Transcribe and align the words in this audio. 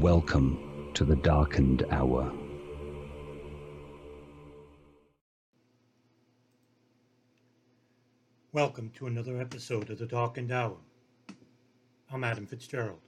Welcome 0.00 0.90
to 0.92 1.04
the 1.04 1.16
darkened 1.16 1.86
hour. 1.90 2.30
Welcome 8.52 8.90
to 8.96 9.06
another 9.06 9.40
episode 9.40 9.88
of 9.88 9.98
The 9.98 10.04
Darkened 10.04 10.52
Hour. 10.52 10.76
I'm 12.12 12.24
Adam 12.24 12.44
Fitzgerald. 12.44 13.00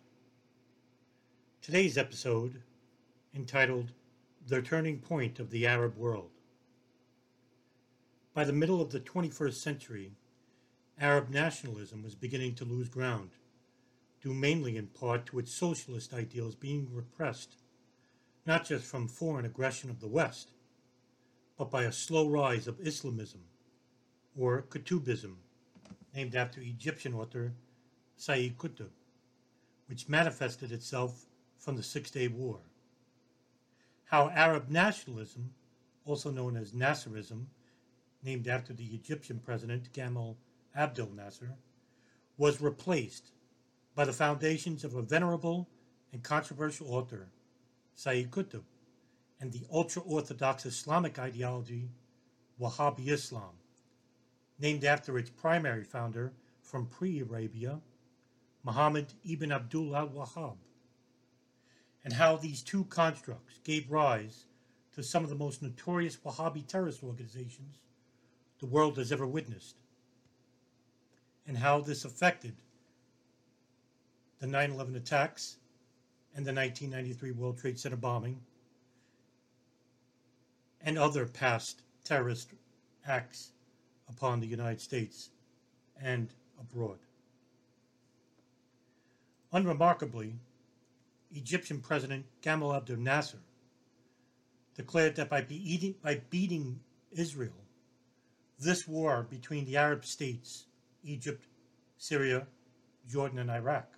Today's 1.61 1.99
episode, 1.99 2.63
entitled 3.35 3.93
The 4.47 4.63
Turning 4.63 4.99
Point 4.99 5.39
of 5.39 5.51
the 5.51 5.67
Arab 5.67 5.95
World. 5.99 6.31
By 8.33 8.45
the 8.45 8.55
middle 8.55 8.81
of 8.81 8.93
the 8.93 9.01
21st 9.01 9.55
century, 9.55 10.13
Arab 10.99 11.29
nationalism 11.29 12.03
was 12.03 12.15
beginning 12.15 12.55
to 12.55 12.65
lose 12.65 12.89
ground, 12.89 13.33
due 14.23 14.35
mainly 14.35 14.77
in 14.77 14.87
part 14.89 15.27
to 15.27 15.39
its 15.39 15.53
socialist 15.53 16.13
ideals 16.13 16.55
being 16.55 16.89
repressed, 16.93 17.57
not 18.47 18.65
just 18.65 18.85
from 18.85 19.07
foreign 19.07 19.45
aggression 19.45 19.91
of 19.91 20.01
the 20.01 20.09
West, 20.09 20.53
but 21.57 21.71
by 21.71 21.85
a 21.85 21.93
slow 21.93 22.29
rise 22.29 22.67
of 22.67 22.81
Islamism 22.81 23.41
or 24.37 24.63
Qutbism, 24.63 25.37
named 26.15 26.35
after 26.35 26.61
Egyptian 26.61 27.15
author 27.15 27.53
Sayyid 28.17 28.57
Qutb, 28.59 28.89
which 29.87 30.09
manifested 30.09 30.73
itself 30.73 31.27
from 31.59 31.77
the 31.77 31.83
Six 31.83 32.11
Day 32.11 32.29
War. 32.29 32.61
How 34.05 34.31
Arab 34.31 34.69
nationalism, 34.69 35.53
also 36.05 36.31
known 36.31 36.57
as 36.57 36.73
Nasserism, 36.73 37.47
named 38.23 38.49
after 38.49 38.73
the 38.73 38.87
Egyptian 38.87 39.39
president 39.39 39.93
Gamal 39.93 40.37
Abdel 40.75 41.11
Nasser, 41.15 41.55
was 42.37 42.61
replaced 42.61 43.33
by 43.99 44.05
the 44.05 44.13
foundations 44.13 44.85
of 44.85 44.95
a 44.95 45.03
venerable 45.03 45.69
and 46.13 46.23
controversial 46.23 46.95
author, 46.95 47.27
Sayyid 47.97 48.31
Qutb, 48.31 48.63
and 49.41 49.51
the 49.51 49.67
ultra 49.73 50.01
Orthodox 50.03 50.65
Islamic 50.65 51.19
ideology, 51.19 51.89
Wahhabi 52.61 53.09
Islam 53.09 53.59
named 54.61 54.85
after 54.85 55.19
its 55.19 55.31
primary 55.31 55.83
founder 55.83 56.33
from 56.63 56.87
pre 56.87 57.19
Arabia, 57.19 57.81
Muhammad 58.63 59.07
ibn 59.29 59.51
Abdul 59.51 59.97
al 59.97 60.11
Wahhab, 60.11 60.59
and 62.05 62.13
how 62.13 62.37
these 62.37 62.63
two 62.63 62.85
constructs 62.85 63.59
gave 63.65 63.91
rise 63.91 64.45
to 64.95 65.03
some 65.03 65.25
of 65.25 65.29
the 65.29 65.35
most 65.35 65.61
notorious 65.61 66.17
Wahhabi 66.19 66.65
terrorist 66.65 67.03
organizations 67.03 67.81
the 68.61 68.67
world 68.67 68.97
has 68.97 69.11
ever 69.11 69.27
witnessed, 69.27 69.75
and 71.49 71.59
how 71.59 71.81
this 71.81 72.05
affected 72.05 72.55
the 74.41 74.47
9 74.47 74.73
11 74.73 74.97
attacks 74.97 75.57
and 76.35 76.47
the 76.47 76.53
1993 76.53 77.33
World 77.33 77.59
Trade 77.59 77.79
Center 77.79 77.97
bombing 77.97 78.41
and 80.81 80.99
other 80.99 81.27
past 81.27 81.83
terrorist 82.05 82.53
acts 83.07 83.51
upon 84.09 84.41
the 84.41 84.47
United 84.47 84.81
States 84.81 85.31
and 86.01 86.29
abroad. 86.61 86.99
Unremarkably, 89.53 90.35
Egyptian 91.35 91.81
President 91.81 92.25
Gamal 92.43 92.77
Abdel 92.77 92.97
Nasser 92.97 93.39
declared 94.75 95.17
that 95.17 95.29
by, 95.29 95.41
beating, 95.41 95.95
by 96.03 96.21
beating 96.31 96.79
Israel, 97.11 97.53
this 98.61 98.87
war 98.87 99.27
between 99.29 99.65
the 99.65 99.77
Arab 99.77 100.05
states, 100.05 100.67
Egypt, 101.03 101.45
Syria, 101.97 102.47
Jordan, 103.09 103.39
and 103.39 103.51
Iraq, 103.51 103.98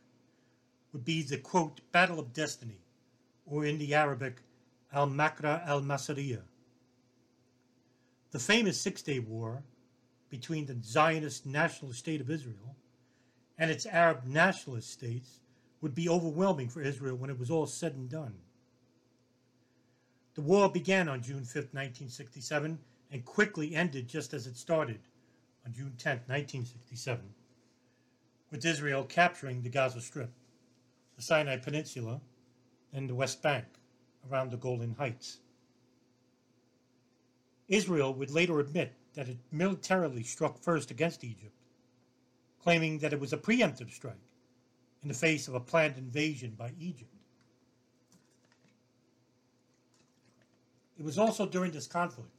would 0.93 1.05
be 1.05 1.23
the 1.23 1.39
quote, 1.39 1.81
battle 1.93 2.19
of 2.19 2.33
destiny, 2.33 2.81
or 3.47 3.65
in 3.65 3.79
the 3.79 3.95
Arabic, 3.95 4.43
al 4.93 5.09
Makra 5.09 5.67
al 5.67 5.83
Masriya. 5.83 6.43
The 8.31 8.39
famous 8.39 8.81
Six 8.81 9.03
Day 9.03 9.19
War 9.19 9.63
between 10.29 10.67
the 10.67 10.79
Zionist 10.83 11.47
national 11.47 11.93
state 11.93 12.21
of 12.21 12.31
Israel 12.31 12.77
and 13.59 13.71
its 13.71 13.87
Arab 13.87 14.25
nationalist 14.25 14.91
states 14.91 15.41
would 15.81 15.95
be 15.95 16.09
overwhelming 16.09 16.69
for 16.69 16.81
Israel 16.81 17.17
when 17.17 17.31
it 17.31 17.39
was 17.39 17.51
all 17.51 17.67
said 17.67 17.95
and 17.95 18.09
done. 18.09 18.35
The 20.35 20.41
war 20.41 20.71
began 20.71 21.09
on 21.09 21.23
June 21.23 21.45
5, 21.45 21.55
1967, 21.73 22.79
and 23.13 23.25
quickly 23.25 23.75
ended 23.75 24.09
just 24.09 24.33
as 24.33 24.47
it 24.47 24.57
started 24.57 25.01
on 25.67 25.73
June 25.73 25.95
10, 25.99 26.13
1967, 26.27 27.25
with 28.51 28.65
Israel 28.65 29.05
capturing 29.05 29.63
the 29.63 29.69
Gaza 29.69 30.01
Strip, 30.01 30.31
the 31.21 31.27
Sinai 31.27 31.59
Peninsula, 31.59 32.19
and 32.95 33.07
the 33.07 33.15
West 33.15 33.43
Bank 33.43 33.67
around 34.31 34.51
the 34.51 34.57
Golan 34.57 34.95
Heights. 34.97 35.41
Israel 37.69 38.15
would 38.15 38.31
later 38.31 38.59
admit 38.59 38.95
that 39.13 39.29
it 39.29 39.37
militarily 39.53 40.23
struck 40.23 40.59
first 40.59 40.91
against 40.91 41.23
Egypt, 41.23 41.53
claiming 42.63 42.99
that 43.01 43.13
it 43.13 43.21
was 43.21 43.35
a 43.35 43.37
preemptive 43.37 43.93
strike 43.93 44.15
in 45.03 45.09
the 45.09 45.15
face 45.15 45.47
of 45.47 45.55
a 45.55 45.61
planned 45.61 45.99
invasion 45.99 46.55
by 46.57 46.73
Egypt. 46.81 47.15
It 50.99 51.05
was 51.05 51.19
also 51.19 51.45
during 51.45 51.71
this 51.71 51.87
conflict 51.87 52.31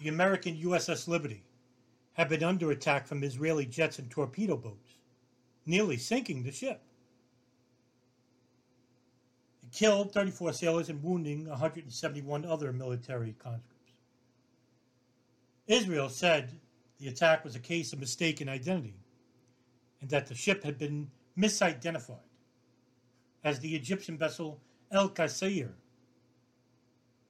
the 0.00 0.08
American 0.08 0.56
USS 0.56 1.06
Liberty 1.06 1.44
had 2.14 2.30
been 2.30 2.42
under 2.42 2.70
attack 2.70 3.06
from 3.06 3.22
Israeli 3.22 3.66
jets 3.66 3.98
and 3.98 4.10
torpedo 4.10 4.56
boats, 4.56 4.96
nearly 5.66 5.98
sinking 5.98 6.42
the 6.42 6.50
ship. 6.50 6.80
Killed 9.76 10.10
34 10.10 10.54
sailors 10.54 10.88
and 10.88 11.02
wounding 11.02 11.46
171 11.46 12.46
other 12.46 12.72
military 12.72 13.34
conscripts. 13.38 13.92
Israel 15.66 16.08
said 16.08 16.50
the 16.98 17.08
attack 17.08 17.44
was 17.44 17.54
a 17.54 17.60
case 17.60 17.92
of 17.92 18.00
mistaken 18.00 18.48
identity 18.48 18.94
and 20.00 20.08
that 20.08 20.28
the 20.28 20.34
ship 20.34 20.64
had 20.64 20.78
been 20.78 21.10
misidentified 21.36 22.24
as 23.44 23.60
the 23.60 23.76
Egyptian 23.76 24.16
vessel 24.16 24.62
El 24.90 25.10
Quseir. 25.10 25.72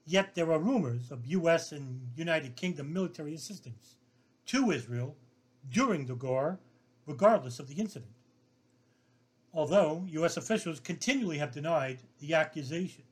Yet 0.05 0.37
there 0.37 0.53
are 0.53 0.61
rumors 0.61 1.11
of 1.11 1.27
U.S. 1.27 1.73
and 1.73 2.13
United 2.15 2.55
Kingdom 2.55 2.93
military 2.93 3.35
assistance 3.35 3.97
to 4.47 4.71
Israel 4.71 5.17
during 5.69 6.07
the 6.07 6.15
war, 6.15 6.61
regardless 7.07 7.59
of 7.59 7.67
the 7.67 7.75
incident. 7.75 8.16
Although 9.57 10.05
U.S. 10.11 10.37
officials 10.37 10.81
continually 10.81 11.39
have 11.39 11.51
denied 11.51 12.01
the 12.21 12.35
accusation, 12.35 13.05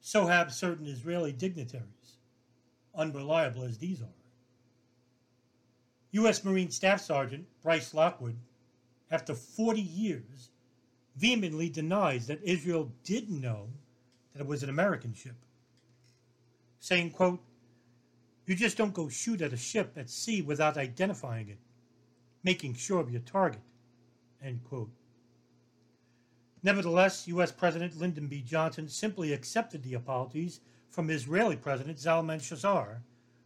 so 0.00 0.24
have 0.24 0.54
certain 0.54 0.86
Israeli 0.86 1.32
dignitaries, 1.32 2.16
unreliable 2.94 3.62
as 3.62 3.76
these 3.76 4.00
are. 4.00 4.16
U.S. 6.12 6.42
Marine 6.42 6.70
Staff 6.70 7.02
Sergeant 7.02 7.44
Bryce 7.62 7.92
Lockwood, 7.92 8.36
after 9.10 9.34
40 9.34 9.82
years, 9.82 10.48
vehemently 11.14 11.68
denies 11.68 12.26
that 12.28 12.42
Israel 12.42 12.90
did 13.04 13.30
know 13.30 13.68
that 14.32 14.40
it 14.40 14.46
was 14.46 14.62
an 14.62 14.70
American 14.70 15.12
ship, 15.12 15.36
saying, 16.80 17.10
quote, 17.10 17.40
You 18.46 18.54
just 18.54 18.78
don't 18.78 18.94
go 18.94 19.10
shoot 19.10 19.42
at 19.42 19.52
a 19.52 19.58
ship 19.58 19.92
at 19.98 20.08
sea 20.08 20.40
without 20.40 20.78
identifying 20.78 21.50
it, 21.50 21.58
making 22.42 22.74
sure 22.76 23.00
of 23.00 23.10
your 23.10 23.20
target, 23.20 23.60
end 24.42 24.64
quote. 24.64 24.88
Nevertheless, 26.66 27.28
U.S. 27.28 27.52
President 27.52 27.96
Lyndon 27.96 28.26
B. 28.26 28.42
Johnson 28.42 28.88
simply 28.88 29.32
accepted 29.32 29.84
the 29.84 29.94
apologies 29.94 30.58
from 30.90 31.10
Israeli 31.10 31.54
President 31.54 31.96
Zalman 31.96 32.40
Shazar 32.40 33.02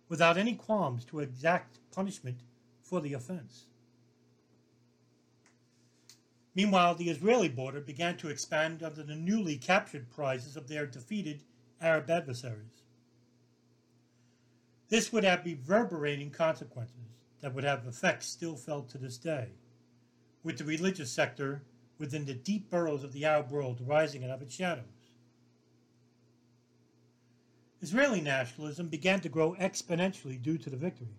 without 0.08 0.38
any 0.38 0.54
qualms 0.54 1.04
to 1.04 1.20
exact 1.20 1.80
punishment 1.92 2.38
for 2.80 3.02
the 3.02 3.12
offense. 3.12 3.66
Meanwhile, 6.54 6.94
the 6.94 7.10
Israeli 7.10 7.50
border 7.50 7.82
began 7.82 8.16
to 8.16 8.30
expand 8.30 8.82
under 8.82 9.02
the 9.02 9.14
newly 9.14 9.58
captured 9.58 10.08
prizes 10.08 10.56
of 10.56 10.66
their 10.66 10.86
defeated 10.86 11.42
Arab 11.78 12.08
adversaries. 12.08 12.84
This 14.88 15.12
would 15.12 15.24
have 15.24 15.44
reverberating 15.44 16.30
consequences 16.30 17.18
that 17.42 17.54
would 17.54 17.64
have 17.64 17.86
effects 17.86 18.28
still 18.28 18.56
felt 18.56 18.88
to 18.88 18.96
this 18.98 19.18
day, 19.18 19.48
with 20.42 20.56
the 20.56 20.64
religious 20.64 21.12
sector 21.12 21.60
within 22.00 22.24
the 22.24 22.34
deep 22.34 22.68
burrows 22.70 23.04
of 23.04 23.12
the 23.12 23.24
Arab 23.24 23.50
world 23.50 23.78
rising 23.86 24.24
out 24.24 24.30
of 24.30 24.42
its 24.42 24.54
shadows. 24.54 24.84
Israeli 27.80 28.20
nationalism 28.20 28.88
began 28.88 29.20
to 29.20 29.28
grow 29.28 29.54
exponentially 29.60 30.42
due 30.42 30.58
to 30.58 30.70
the 30.70 30.76
victory. 30.76 31.14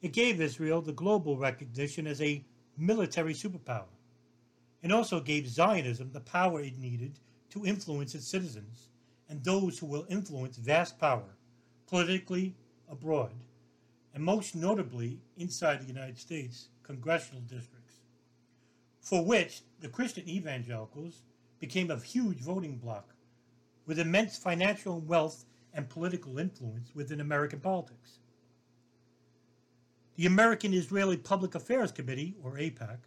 It 0.00 0.12
gave 0.12 0.40
Israel 0.40 0.80
the 0.80 0.92
global 0.92 1.36
recognition 1.36 2.06
as 2.06 2.22
a 2.22 2.44
military 2.78 3.34
superpower 3.34 3.92
and 4.82 4.92
also 4.92 5.20
gave 5.20 5.48
Zionism 5.48 6.10
the 6.12 6.20
power 6.20 6.60
it 6.60 6.78
needed 6.78 7.18
to 7.50 7.66
influence 7.66 8.14
its 8.14 8.26
citizens 8.26 8.88
and 9.28 9.42
those 9.42 9.78
who 9.78 9.86
will 9.86 10.06
influence 10.08 10.56
vast 10.56 10.98
power 10.98 11.36
politically 11.86 12.54
abroad, 12.88 13.32
and 14.14 14.22
most 14.22 14.54
notably 14.54 15.18
inside 15.36 15.80
the 15.80 15.86
United 15.86 16.18
States 16.18 16.68
congressional 16.82 17.40
districts, 17.42 17.85
for 19.06 19.24
which 19.24 19.60
the 19.82 19.88
Christian 19.88 20.28
evangelicals 20.28 21.22
became 21.60 21.92
a 21.92 21.96
huge 21.96 22.38
voting 22.38 22.76
bloc 22.76 23.14
with 23.86 24.00
immense 24.00 24.36
financial 24.36 24.98
wealth 24.98 25.44
and 25.74 25.88
political 25.88 26.40
influence 26.40 26.90
within 26.92 27.20
American 27.20 27.60
politics. 27.60 28.18
The 30.16 30.26
American 30.26 30.74
Israeli 30.74 31.16
Public 31.16 31.54
Affairs 31.54 31.92
Committee, 31.92 32.34
or 32.42 32.54
AIPAC, 32.54 32.98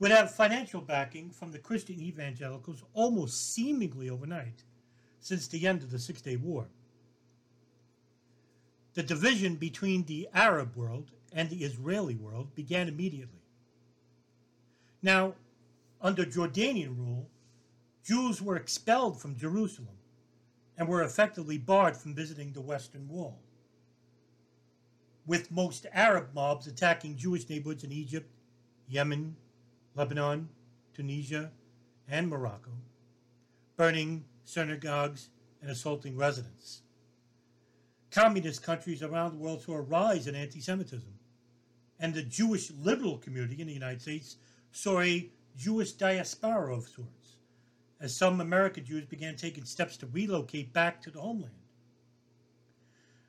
would 0.00 0.10
have 0.10 0.34
financial 0.34 0.80
backing 0.80 1.30
from 1.30 1.52
the 1.52 1.60
Christian 1.60 2.00
evangelicals 2.00 2.82
almost 2.94 3.54
seemingly 3.54 4.10
overnight 4.10 4.64
since 5.20 5.46
the 5.46 5.68
end 5.68 5.84
of 5.84 5.92
the 5.92 6.00
Six 6.00 6.20
Day 6.20 6.34
War. 6.34 6.66
The 8.94 9.04
division 9.04 9.54
between 9.54 10.02
the 10.02 10.28
Arab 10.34 10.74
world 10.74 11.12
and 11.32 11.48
the 11.48 11.62
Israeli 11.62 12.16
world 12.16 12.56
began 12.56 12.88
immediately. 12.88 13.37
Now, 15.02 15.34
under 16.00 16.24
Jordanian 16.24 16.96
rule, 16.96 17.28
Jews 18.04 18.40
were 18.40 18.56
expelled 18.56 19.20
from 19.20 19.36
Jerusalem 19.36 19.96
and 20.76 20.88
were 20.88 21.02
effectively 21.02 21.58
barred 21.58 21.96
from 21.96 22.14
visiting 22.14 22.52
the 22.52 22.60
Western 22.60 23.08
Wall. 23.08 23.38
With 25.26 25.50
most 25.50 25.86
Arab 25.92 26.32
mobs 26.34 26.66
attacking 26.66 27.16
Jewish 27.16 27.48
neighborhoods 27.48 27.84
in 27.84 27.92
Egypt, 27.92 28.30
Yemen, 28.88 29.36
Lebanon, 29.94 30.48
Tunisia, 30.94 31.50
and 32.08 32.28
Morocco, 32.28 32.70
burning 33.76 34.24
synagogues 34.44 35.28
and 35.60 35.70
assaulting 35.70 36.16
residents. 36.16 36.82
Communist 38.10 38.62
countries 38.62 39.02
around 39.02 39.32
the 39.32 39.38
world 39.38 39.62
saw 39.62 39.74
a 39.74 39.80
rise 39.82 40.26
in 40.26 40.34
anti 40.34 40.60
Semitism, 40.60 41.12
and 42.00 42.14
the 42.14 42.22
Jewish 42.22 42.70
liberal 42.70 43.18
community 43.18 43.60
in 43.60 43.66
the 43.66 43.74
United 43.74 44.00
States 44.00 44.36
saw 44.72 45.00
a 45.00 45.30
Jewish 45.56 45.92
diaspora 45.92 46.76
of 46.76 46.88
sorts, 46.88 47.36
as 48.00 48.14
some 48.14 48.40
American 48.40 48.84
Jews 48.84 49.04
began 49.04 49.36
taking 49.36 49.64
steps 49.64 49.96
to 49.98 50.06
relocate 50.06 50.72
back 50.72 51.02
to 51.02 51.10
the 51.10 51.20
homeland. 51.20 51.54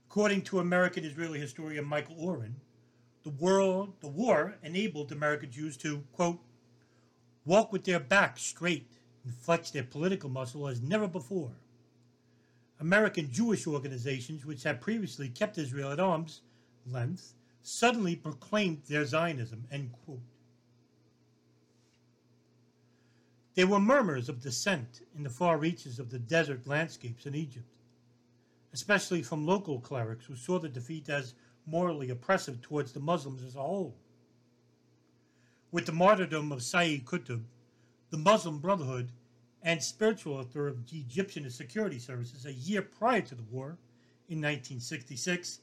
According 0.08 0.44
to 0.44 0.60
American 0.60 1.06
Israeli 1.06 1.40
historian 1.40 1.86
Michael 1.86 2.16
Oren, 2.20 2.56
the, 3.24 3.30
world, 3.32 3.94
the 4.00 4.08
war 4.08 4.56
enabled 4.64 5.12
American 5.12 5.52
Jews 5.52 5.78
to, 5.78 6.04
quote, 6.14 6.40
walk 7.46 7.72
with 7.72 7.84
their 7.84 8.00
backs 8.00 8.42
straight 8.42 8.92
and 9.24 9.34
flex 9.34 9.72
their 9.72 9.84
political 9.84 10.30
muscle 10.30 10.68
as 10.68 10.82
never 10.82 11.08
before. 11.08 11.52
American 12.80 13.32
Jewish 13.32 13.68
organizations, 13.68 14.46
which 14.46 14.64
had 14.64 14.82
previously 14.82 15.30
kept 15.30 15.58
Israel 15.58 15.92
at 15.92 16.00
arm's 16.00 16.42
length, 16.86 17.34
suddenly 17.62 18.16
proclaimed 18.16 18.82
their 18.88 19.06
Zionism. 19.06 19.66
End 19.72 19.92
quote. 20.06 20.22
There 23.60 23.68
were 23.68 23.82
murmurs 23.82 24.30
of 24.30 24.40
dissent 24.40 25.02
in 25.14 25.24
the 25.24 25.30
far 25.30 25.58
reaches 25.58 26.00
of 26.00 26.12
the 26.12 26.18
desert 26.18 26.66
landscapes 26.66 27.26
in 27.26 27.36
Egypt, 27.36 27.68
especially 28.72 29.22
from 29.22 29.46
local 29.46 29.82
clerics 29.82 30.28
who 30.28 30.38
saw 30.38 30.60
the 30.60 30.70
defeat 30.70 31.10
as 31.10 31.34
morally 31.66 32.10
oppressive 32.10 32.62
towards 32.62 32.94
the 32.94 33.02
Muslims 33.02 33.44
as 33.44 33.58
a 33.58 33.62
whole. 33.62 33.98
With 35.74 35.88
the 35.88 35.92
martyrdom 35.92 36.54
of 36.54 36.64
Sayyid 36.64 37.04
Qutb, 37.04 37.44
the 38.12 38.18
Muslim 38.18 38.60
Brotherhood, 38.60 39.12
and 39.62 39.84
spiritual 39.84 40.40
authority 40.40 40.78
of 40.78 40.90
the 40.90 41.00
Egyptian 41.00 41.50
security 41.50 42.00
services 42.00 42.46
a 42.46 42.54
year 42.54 42.82
prior 42.82 43.24
to 43.24 43.36
the 43.36 43.44
war, 43.44 43.78
in 44.30 44.38
1966, 44.38 45.60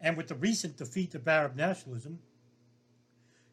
and 0.00 0.16
with 0.16 0.28
the 0.28 0.36
recent 0.36 0.76
defeat 0.76 1.16
of 1.16 1.26
Arab 1.26 1.56
nationalism, 1.56 2.20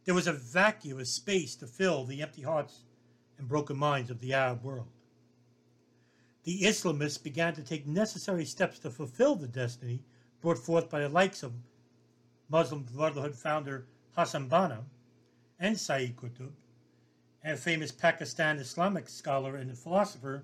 there 0.05 0.13
was 0.13 0.27
a 0.27 0.33
vacuous 0.33 1.09
space 1.09 1.55
to 1.55 1.65
fill 1.65 2.05
the 2.05 2.21
empty 2.21 2.43
hearts 2.43 2.81
and 3.39 3.47
broken 3.47 3.77
minds 3.77 4.11
of 4.11 4.19
the 4.19 4.33
Arab 4.33 4.63
world. 4.63 4.87
The 6.43 6.61
Islamists 6.61 7.21
began 7.21 7.53
to 7.55 7.63
take 7.63 7.87
necessary 7.87 8.45
steps 8.45 8.79
to 8.79 8.91
fulfill 8.91 9.35
the 9.35 9.47
destiny 9.47 10.01
brought 10.41 10.57
forth 10.57 10.89
by 10.89 10.99
the 10.99 11.09
likes 11.09 11.41
of 11.41 11.53
Muslim 12.49 12.83
Brotherhood 12.83 13.35
founder 13.35 13.85
Hassan 14.15 14.49
Banna 14.49 14.83
and 15.59 15.77
Sayyid 15.77 16.15
Qutb, 16.15 16.51
and 17.43 17.59
famous 17.59 17.91
Pakistan 17.91 18.57
Islamic 18.57 19.09
scholar 19.09 19.55
and 19.55 19.77
philosopher 19.77 20.43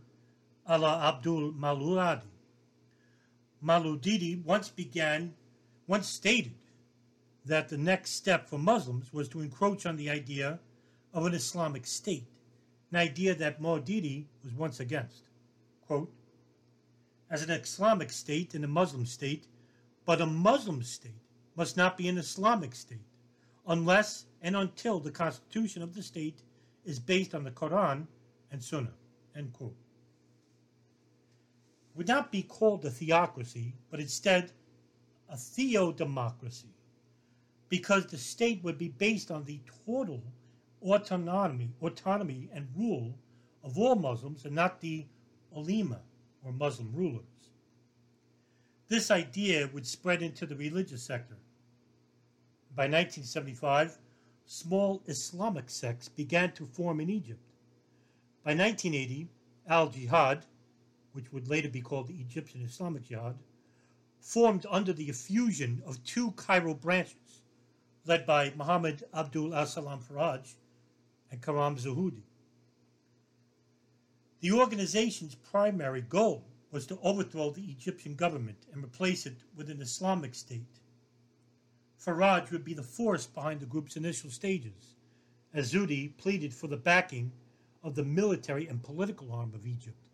Allah 0.68 1.00
Abdul 1.04 1.54
Maududi. 1.54 2.22
Maududi 3.64 4.44
once 4.44 4.70
began, 4.70 5.34
once 5.88 6.08
stated 6.08 6.54
that 7.46 7.70
the 7.70 7.78
next 7.78 8.12
step 8.12 8.50
for 8.50 8.58
Muslims 8.58 9.14
was 9.14 9.28
to 9.30 9.42
encroach 9.42 9.86
on 9.86 9.98
the 9.98 10.10
idea 10.10 10.60
of 11.14 11.26
an 11.26 11.34
Islamic 11.34 11.86
state 11.86 12.28
an 12.92 12.98
idea 12.98 13.36
that 13.36 13.62
Maududi 13.62 14.26
was 14.44 14.54
once 14.54 14.80
against. 14.80 15.24
Quote, 15.88 16.12
As 17.30 17.44
an 17.44 17.52
Islamic 17.52 18.12
state 18.12 18.54
and 18.54 18.64
a 18.64 18.68
Muslim 18.68 19.06
state, 19.06 19.48
but 20.06 20.22
a 20.22 20.26
Muslim 20.26 20.84
state 20.84 21.22
must 21.56 21.78
not 21.78 21.98
be 21.98 22.08
an 22.08 22.18
Islamic 22.18 22.76
state 22.76 23.00
unless 23.68 24.26
and 24.42 24.56
until 24.56 25.00
the 25.00 25.12
constitution 25.12 25.82
of 25.82 25.96
the 25.96 26.04
state 26.04 26.42
is 26.86 27.00
based 27.00 27.34
on 27.34 27.44
the 27.44 27.52
Quran 27.52 28.06
and 28.52 28.64
Sunnah. 28.64 28.94
End 29.36 29.52
quote. 29.54 29.76
Would 31.96 32.08
not 32.08 32.32
be 32.32 32.44
called 32.44 32.86
a 32.86 32.92
theocracy, 32.92 33.74
but 33.90 34.00
instead 34.00 34.52
a 35.30 35.36
theodemocracy, 35.36 36.74
because 37.70 38.06
the 38.06 38.18
state 38.18 38.64
would 38.64 38.78
be 38.78 38.90
based 38.90 39.32
on 39.32 39.46
the 39.46 39.60
total 39.86 40.22
autonomy, 40.86 41.72
autonomy 41.82 42.50
and 42.54 42.68
rule 42.76 43.18
of 43.64 43.78
all 43.78 43.96
Muslims 43.96 44.46
and 44.46 44.54
not 44.54 44.80
the 44.82 45.06
ulema 45.56 46.00
or 46.44 46.52
Muslim 46.52 46.94
rulers. 46.94 47.24
This 48.88 49.10
idea 49.10 49.68
would 49.74 49.88
spread 49.88 50.22
into 50.22 50.46
the 50.46 50.56
religious 50.56 51.02
sector. 51.02 51.38
By 52.76 52.84
1975, 52.84 53.98
small 54.46 55.02
Islamic 55.08 55.70
sects 55.72 56.08
began 56.08 56.52
to 56.54 56.66
form 56.66 57.00
in 57.00 57.10
Egypt. 57.10 57.42
By 58.44 58.52
1980, 58.52 59.28
Al 59.68 59.90
Jihad, 59.90 60.46
which 61.14 61.34
would 61.34 61.48
later 61.48 61.70
be 61.70 61.82
called 61.82 62.08
the 62.08 62.20
Egyptian 62.20 62.62
Islamic 62.62 63.08
Jihad, 63.08 63.38
formed 64.20 64.68
under 64.70 64.94
the 64.94 65.10
effusion 65.10 65.82
of 65.86 66.04
two 66.04 66.32
Cairo 66.34 66.76
branches, 66.76 67.42
led 68.06 68.28
by 68.28 68.54
Muhammad 68.56 69.04
Abdul 69.14 69.56
Al-Salam 69.56 70.00
Faraj 70.00 70.54
and 71.32 71.42
Karam 71.42 71.78
Zuhudi. 71.78 72.24
The 74.42 74.52
organization's 74.52 75.36
primary 75.36 76.02
goal 76.02 76.46
was 76.72 76.86
to 76.88 77.00
overthrow 77.02 77.52
the 77.52 77.64
Egyptian 77.64 78.16
government 78.16 78.68
and 78.72 78.84
replace 78.84 79.26
it 79.26 79.38
with 79.56 79.70
an 79.70 79.82
Islamic 79.82 80.36
state. 80.36 80.80
Faraj 82.00 82.52
would 82.52 82.64
be 82.64 82.74
the 82.74 82.84
force 82.84 83.26
behind 83.26 83.60
the 83.60 83.66
group's 83.66 83.96
initial 83.96 84.30
stages, 84.30 84.96
as 85.54 85.74
Zudi 85.74 86.16
pleaded 86.18 86.54
for 86.54 86.68
the 86.68 86.78
backing 86.78 87.32
of 87.82 87.96
the 87.96 88.04
military 88.04 88.68
and 88.68 88.84
political 88.84 89.32
arm 89.32 89.54
of 89.56 89.66
Egypt. 89.66 90.10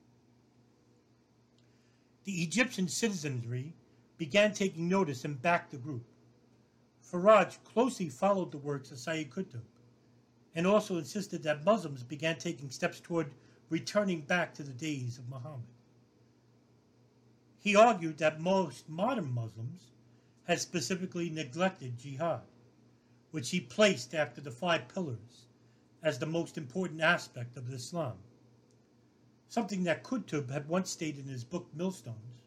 The 2.24 2.44
Egyptian 2.44 2.88
citizenry 2.88 3.74
began 4.18 4.54
taking 4.54 4.88
notice 4.88 5.26
and 5.26 5.42
backed 5.42 5.72
the 5.72 5.78
group. 5.78 6.06
Faraj 7.04 7.58
closely 7.64 8.08
followed 8.08 8.52
the 8.52 8.58
works 8.60 8.92
of 8.92 9.00
Sayyid 9.00 9.32
Qutb 9.32 9.62
and 10.56 10.68
also 10.68 10.98
insisted 10.98 11.44
that 11.44 11.64
Muslims 11.66 12.04
began 12.04 12.38
taking 12.38 12.70
steps 12.70 13.00
toward 13.00 13.32
returning 13.70 14.22
back 14.22 14.54
to 14.54 14.64
the 14.64 14.74
days 14.74 15.18
of 15.18 15.30
Muhammad. 15.30 15.68
He 17.60 17.76
argued 17.76 18.18
that 18.18 18.42
most 18.42 18.90
modern 18.90 19.32
Muslims 19.32 19.92
had 20.44 20.60
specifically 20.60 21.30
neglected 21.30 21.98
jihad, 21.98 22.42
which 23.32 23.52
he 23.52 23.60
placed 23.60 24.14
after 24.14 24.42
the 24.42 24.52
five 24.52 24.88
pillars 24.88 25.46
as 26.04 26.18
the 26.20 26.26
most 26.26 26.58
important 26.58 27.02
aspect 27.02 27.56
of 27.56 27.72
Islam. 27.72 28.18
Something 29.48 29.84
that 29.84 30.04
Qutb 30.04 30.50
had 30.50 30.68
once 30.68 30.90
stated 30.90 31.26
in 31.26 31.32
his 31.32 31.44
book 31.44 31.68
Milestones, 31.76 32.42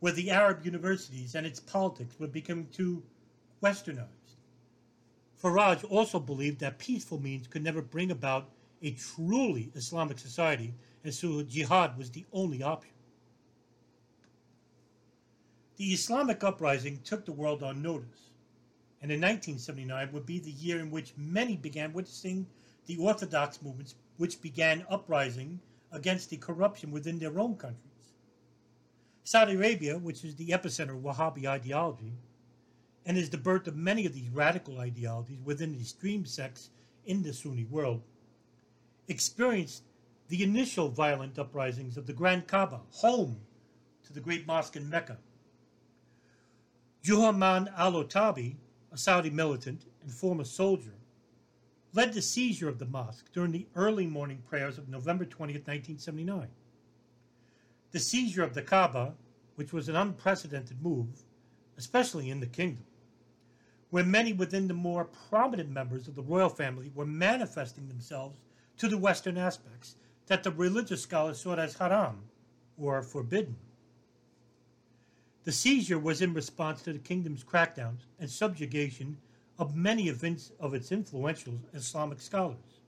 where 0.00 0.12
the 0.12 0.30
Arab 0.30 0.64
universities 0.64 1.34
and 1.34 1.46
its 1.46 1.60
politics 1.60 2.18
were 2.18 2.28
becoming 2.28 2.68
too 2.68 3.02
westernized. 3.62 4.15
Faraj 5.42 5.84
also 5.90 6.18
believed 6.18 6.60
that 6.60 6.78
peaceful 6.78 7.20
means 7.20 7.46
could 7.46 7.62
never 7.62 7.82
bring 7.82 8.10
about 8.10 8.50
a 8.82 8.92
truly 8.92 9.70
Islamic 9.74 10.18
society, 10.18 10.74
and 11.04 11.12
so 11.12 11.42
jihad 11.42 11.96
was 11.98 12.10
the 12.10 12.24
only 12.32 12.62
option. 12.62 12.92
The 15.76 15.92
Islamic 15.92 16.42
uprising 16.42 17.00
took 17.04 17.26
the 17.26 17.32
world 17.32 17.62
on 17.62 17.82
notice, 17.82 18.30
and 19.02 19.12
in 19.12 19.20
1979 19.20 20.12
would 20.12 20.24
be 20.24 20.38
the 20.38 20.50
year 20.50 20.78
in 20.78 20.90
which 20.90 21.12
many 21.16 21.56
began 21.56 21.92
witnessing 21.92 22.46
the 22.86 22.96
Orthodox 22.96 23.60
movements 23.60 23.94
which 24.16 24.40
began 24.40 24.86
uprising 24.88 25.60
against 25.92 26.30
the 26.30 26.36
corruption 26.38 26.90
within 26.90 27.18
their 27.18 27.38
own 27.38 27.56
countries. 27.56 27.82
Saudi 29.22 29.54
Arabia, 29.54 29.98
which 29.98 30.24
is 30.24 30.34
the 30.36 30.48
epicenter 30.48 30.96
of 30.96 31.02
Wahhabi 31.02 31.46
ideology, 31.46 32.12
and 33.06 33.16
is 33.16 33.30
the 33.30 33.38
birth 33.38 33.68
of 33.68 33.76
many 33.76 34.04
of 34.04 34.12
these 34.12 34.28
radical 34.28 34.80
ideologies 34.80 35.40
within 35.44 35.72
the 35.72 35.80
extreme 35.80 36.26
sects 36.26 36.70
in 37.06 37.22
the 37.22 37.32
Sunni 37.32 37.64
world, 37.64 38.02
experienced 39.06 39.84
the 40.28 40.42
initial 40.42 40.88
violent 40.88 41.38
uprisings 41.38 41.96
of 41.96 42.06
the 42.06 42.12
Grand 42.12 42.48
Kaaba, 42.48 42.80
home 42.90 43.38
to 44.04 44.12
the 44.12 44.20
great 44.20 44.44
mosque 44.44 44.74
in 44.74 44.90
Mecca. 44.90 45.18
Juhayman 47.04 47.72
al-Otabi, 47.76 48.56
a 48.90 48.98
Saudi 48.98 49.30
militant 49.30 49.84
and 50.02 50.10
former 50.12 50.42
soldier, 50.42 50.94
led 51.92 52.12
the 52.12 52.20
seizure 52.20 52.68
of 52.68 52.80
the 52.80 52.86
mosque 52.86 53.30
during 53.32 53.52
the 53.52 53.66
early 53.76 54.06
morning 54.06 54.42
prayers 54.48 54.78
of 54.78 54.88
November 54.88 55.24
20, 55.24 55.52
1979. 55.52 56.48
The 57.92 58.00
seizure 58.00 58.42
of 58.42 58.54
the 58.54 58.62
Kaaba, 58.62 59.14
which 59.54 59.72
was 59.72 59.88
an 59.88 59.94
unprecedented 59.94 60.82
move, 60.82 61.22
especially 61.78 62.30
in 62.30 62.40
the 62.40 62.46
kingdom, 62.46 62.84
where 63.96 64.04
many 64.04 64.34
within 64.34 64.68
the 64.68 64.74
more 64.74 65.06
prominent 65.30 65.70
members 65.70 66.06
of 66.06 66.14
the 66.14 66.22
royal 66.22 66.50
family 66.50 66.92
were 66.94 67.06
manifesting 67.06 67.88
themselves 67.88 68.36
to 68.76 68.88
the 68.88 68.98
Western 68.98 69.38
aspects 69.38 69.96
that 70.26 70.42
the 70.42 70.50
religious 70.50 71.00
scholars 71.00 71.40
saw 71.40 71.54
as 71.54 71.78
haram, 71.78 72.20
or 72.76 73.00
forbidden. 73.00 73.56
The 75.44 75.52
seizure 75.52 75.98
was 75.98 76.20
in 76.20 76.34
response 76.34 76.82
to 76.82 76.92
the 76.92 76.98
kingdom's 76.98 77.42
crackdowns 77.42 78.00
and 78.20 78.28
subjugation 78.28 79.16
of 79.58 79.74
many 79.74 80.10
of 80.10 80.22
its, 80.22 80.52
influential 80.92 81.54
Islamic 81.72 82.20
scholars. 82.20 82.82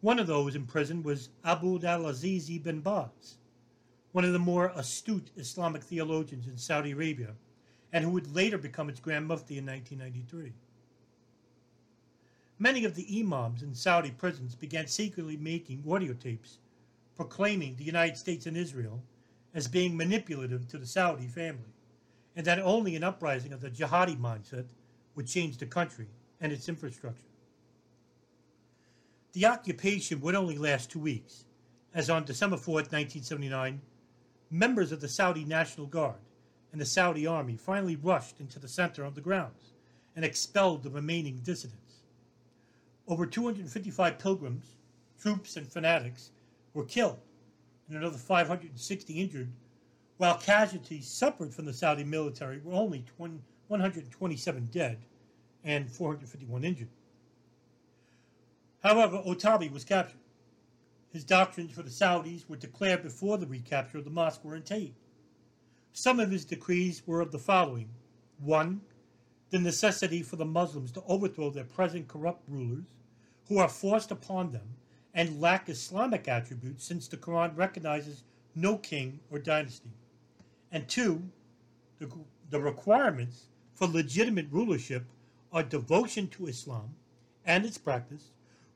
One 0.00 0.18
of 0.18 0.26
those 0.26 0.56
imprisoned 0.56 1.04
was 1.04 1.28
Abd 1.44 1.84
al-Aziz 1.84 2.50
ibn 2.50 2.80
Baz, 2.80 3.36
one 4.10 4.24
of 4.24 4.32
the 4.32 4.40
more 4.40 4.72
astute 4.74 5.30
Islamic 5.36 5.84
theologians 5.84 6.48
in 6.48 6.58
Saudi 6.58 6.90
Arabia, 6.90 7.36
and 7.92 8.04
who 8.04 8.10
would 8.10 8.34
later 8.34 8.58
become 8.58 8.88
its 8.88 9.00
Grand 9.00 9.26
Mufti 9.26 9.58
in 9.58 9.66
1993. 9.66 10.52
Many 12.58 12.84
of 12.84 12.94
the 12.94 13.20
imams 13.20 13.62
in 13.62 13.74
Saudi 13.74 14.10
prisons 14.10 14.54
began 14.54 14.86
secretly 14.86 15.36
making 15.36 15.82
audio 15.90 16.12
tapes 16.12 16.58
proclaiming 17.16 17.76
the 17.76 17.84
United 17.84 18.16
States 18.16 18.46
and 18.46 18.56
Israel 18.56 19.02
as 19.52 19.68
being 19.68 19.94
manipulative 19.94 20.66
to 20.68 20.78
the 20.78 20.86
Saudi 20.86 21.26
family, 21.26 21.74
and 22.34 22.46
that 22.46 22.58
only 22.58 22.96
an 22.96 23.04
uprising 23.04 23.52
of 23.52 23.60
the 23.60 23.68
jihadi 23.68 24.18
mindset 24.18 24.64
would 25.14 25.26
change 25.26 25.58
the 25.58 25.66
country 25.66 26.06
and 26.40 26.50
its 26.50 26.66
infrastructure. 26.66 27.26
The 29.32 29.44
occupation 29.44 30.20
would 30.22 30.34
only 30.34 30.56
last 30.56 30.90
two 30.90 30.98
weeks, 30.98 31.44
as 31.92 32.08
on 32.08 32.24
December 32.24 32.56
4, 32.56 32.74
1979, 32.74 33.82
members 34.50 34.90
of 34.90 35.02
the 35.02 35.08
Saudi 35.08 35.44
National 35.44 35.86
Guard 35.86 36.16
and 36.72 36.80
the 36.80 36.86
Saudi 36.86 37.26
army 37.26 37.56
finally 37.56 37.96
rushed 37.96 38.40
into 38.40 38.58
the 38.58 38.68
center 38.68 39.04
of 39.04 39.14
the 39.14 39.20
grounds 39.20 39.72
and 40.14 40.24
expelled 40.24 40.82
the 40.82 40.90
remaining 40.90 41.40
dissidents. 41.42 42.02
Over 43.08 43.26
255 43.26 44.18
pilgrims, 44.18 44.76
troops, 45.20 45.56
and 45.56 45.66
fanatics 45.66 46.30
were 46.74 46.84
killed, 46.84 47.18
and 47.88 47.96
another 47.96 48.18
560 48.18 49.20
injured, 49.20 49.50
while 50.16 50.38
casualties 50.38 51.08
suffered 51.08 51.52
from 51.52 51.64
the 51.64 51.72
Saudi 51.72 52.04
military 52.04 52.60
were 52.60 52.74
only 52.74 53.04
20, 53.16 53.40
127 53.68 54.68
dead 54.72 54.98
and 55.64 55.90
451 55.90 56.64
injured. 56.64 56.88
However, 58.82 59.22
Otabi 59.26 59.70
was 59.70 59.84
captured. 59.84 60.20
His 61.12 61.24
doctrines 61.24 61.72
for 61.72 61.82
the 61.82 61.90
Saudis 61.90 62.48
were 62.48 62.56
declared 62.56 63.02
before 63.02 63.36
the 63.38 63.46
recapture 63.46 63.98
of 63.98 64.04
the 64.04 64.10
mosque 64.10 64.44
were 64.44 64.54
attained. 64.54 64.94
Some 65.92 66.20
of 66.20 66.30
his 66.30 66.44
decrees 66.44 67.02
were 67.06 67.20
of 67.20 67.32
the 67.32 67.38
following 67.38 67.88
1. 68.38 68.80
The 69.50 69.58
necessity 69.58 70.22
for 70.22 70.36
the 70.36 70.44
Muslims 70.44 70.92
to 70.92 71.02
overthrow 71.06 71.50
their 71.50 71.64
present 71.64 72.06
corrupt 72.06 72.48
rulers, 72.48 72.84
who 73.48 73.58
are 73.58 73.68
forced 73.68 74.10
upon 74.10 74.52
them 74.52 74.76
and 75.12 75.40
lack 75.40 75.68
Islamic 75.68 76.28
attributes 76.28 76.84
since 76.84 77.08
the 77.08 77.16
Quran 77.16 77.56
recognizes 77.56 78.22
no 78.54 78.78
king 78.78 79.18
or 79.30 79.38
dynasty. 79.38 79.90
And 80.70 80.88
2. 80.88 81.22
The, 81.98 82.10
the 82.50 82.60
requirements 82.60 83.46
for 83.74 83.88
legitimate 83.88 84.46
rulership 84.50 85.04
are 85.52 85.62
devotion 85.62 86.28
to 86.28 86.46
Islam 86.46 86.94
and 87.44 87.66
its 87.66 87.78
practice, 87.78 88.30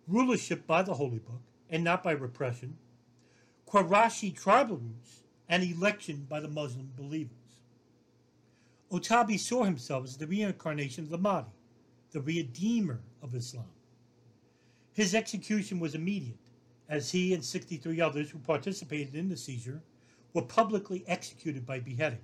rulership 0.09 0.66
by 0.66 0.83
the 0.83 0.94
Holy 0.94 1.18
Book 1.21 1.40
and 1.71 1.85
not 1.85 2.02
by 2.02 2.12
repression, 2.12 2.76
Qurayshi 3.68 4.37
tribal 4.37 4.76
roots, 4.76 5.24
and 5.49 5.63
election 5.63 6.27
by 6.29 6.41
the 6.41 6.49
Muslim 6.49 6.91
believers. 6.97 7.37
Otabi 8.91 9.39
saw 9.39 9.65
himself 9.65 10.05
as 10.05 10.17
the 10.17 10.27
reincarnation 10.27 11.05
of 11.05 11.11
the 11.11 11.19
Mahdi, 11.19 11.51
the 12.13 12.21
redeemer 12.21 13.01
of 13.23 13.35
Islam. 13.35 13.67
His 14.93 15.15
execution 15.15 15.81
was 15.81 15.95
immediate, 15.95 16.39
as 16.89 17.11
he 17.11 17.35
and 17.35 17.45
63 17.45 18.01
others 18.01 18.31
who 18.31 18.39
participated 18.39 19.15
in 19.15 19.29
the 19.29 19.37
seizure 19.37 19.83
were 20.33 20.43
publicly 20.43 21.05
executed 21.07 21.67
by 21.67 21.81
beheading. 21.81 22.21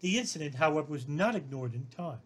The 0.00 0.18
incident, 0.18 0.56
however, 0.56 0.92
was 0.92 1.08
not 1.08 1.34
ignored 1.34 1.74
in 1.74 1.86
time. 1.86 2.20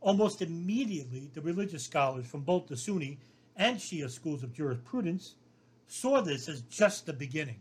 Almost 0.00 0.42
immediately, 0.42 1.30
the 1.32 1.40
religious 1.40 1.84
scholars 1.84 2.26
from 2.26 2.42
both 2.42 2.66
the 2.66 2.76
Sunni 2.76 3.18
and 3.56 3.78
Shia 3.78 4.10
schools 4.10 4.42
of 4.42 4.52
jurisprudence 4.52 5.34
saw 5.86 6.20
this 6.20 6.48
as 6.48 6.62
just 6.62 7.06
the 7.06 7.12
beginning 7.12 7.60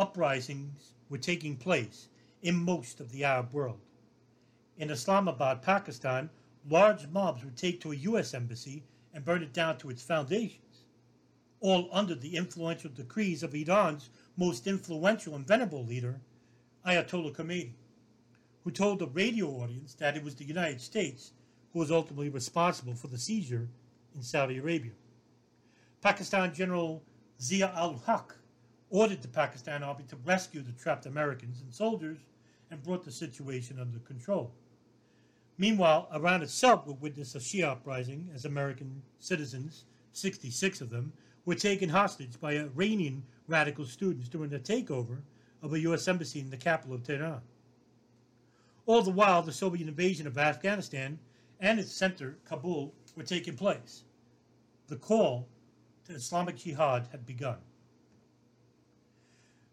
uprisings 0.00 0.94
were 1.10 1.18
taking 1.18 1.56
place 1.56 2.08
in 2.40 2.56
most 2.56 3.00
of 3.00 3.12
the 3.12 3.22
Arab 3.22 3.52
world. 3.52 3.80
In 4.78 4.88
Islamabad, 4.88 5.60
Pakistan, 5.60 6.30
large 6.68 7.06
mobs 7.08 7.44
would 7.44 7.56
take 7.56 7.82
to 7.82 7.92
a 7.92 7.96
U.S. 7.96 8.32
embassy 8.32 8.82
and 9.12 9.26
burn 9.26 9.42
it 9.42 9.52
down 9.52 9.76
to 9.76 9.90
its 9.90 10.02
foundations, 10.02 10.84
all 11.60 11.90
under 11.92 12.14
the 12.14 12.34
influential 12.34 12.90
decrees 12.90 13.42
of 13.42 13.54
Iran's 13.54 14.08
most 14.38 14.66
influential 14.66 15.34
and 15.34 15.46
venerable 15.46 15.84
leader, 15.84 16.18
Ayatollah 16.86 17.36
Khomeini, 17.36 17.72
who 18.64 18.70
told 18.70 19.02
a 19.02 19.06
radio 19.06 19.48
audience 19.48 19.92
that 19.94 20.16
it 20.16 20.24
was 20.24 20.34
the 20.34 20.44
United 20.44 20.80
States 20.80 21.32
who 21.74 21.78
was 21.78 21.90
ultimately 21.90 22.30
responsible 22.30 22.94
for 22.94 23.08
the 23.08 23.18
seizure 23.18 23.68
in 24.14 24.22
Saudi 24.22 24.56
Arabia. 24.56 24.92
Pakistan 26.00 26.54
General 26.54 27.02
Zia 27.38 27.70
al 27.76 28.00
Haq 28.06 28.34
ordered 28.90 29.22
the 29.22 29.28
Pakistan 29.28 29.82
Army 29.82 30.04
to 30.08 30.16
rescue 30.24 30.62
the 30.62 30.72
trapped 30.72 31.06
Americans 31.06 31.60
and 31.62 31.72
soldiers 31.72 32.18
and 32.70 32.82
brought 32.82 33.04
the 33.04 33.12
situation 33.12 33.78
under 33.78 33.98
control. 34.00 34.52
Meanwhile, 35.58 36.08
Iran 36.12 36.42
itself 36.42 36.86
would 36.86 37.00
witness 37.00 37.34
a 37.34 37.38
Shia 37.38 37.68
uprising 37.68 38.30
as 38.34 38.44
American 38.44 39.02
citizens, 39.18 39.84
66 40.12 40.80
of 40.80 40.90
them, 40.90 41.12
were 41.44 41.54
taken 41.54 41.88
hostage 41.88 42.40
by 42.40 42.52
Iranian 42.54 43.22
radical 43.46 43.84
students 43.84 44.28
during 44.28 44.50
the 44.50 44.58
takeover 44.58 45.18
of 45.62 45.72
a 45.72 45.80
U.S. 45.80 46.08
embassy 46.08 46.40
in 46.40 46.50
the 46.50 46.56
capital 46.56 46.94
of 46.94 47.02
Tehran. 47.02 47.40
All 48.86 49.02
the 49.02 49.10
while, 49.10 49.42
the 49.42 49.52
Soviet 49.52 49.86
invasion 49.86 50.26
of 50.26 50.38
Afghanistan 50.38 51.18
and 51.60 51.78
its 51.78 51.92
center, 51.92 52.38
Kabul, 52.44 52.94
were 53.14 53.22
taking 53.22 53.56
place. 53.56 54.04
The 54.88 54.96
call 54.96 55.46
to 56.06 56.14
Islamic 56.14 56.56
Jihad 56.56 57.08
had 57.12 57.26
begun. 57.26 57.58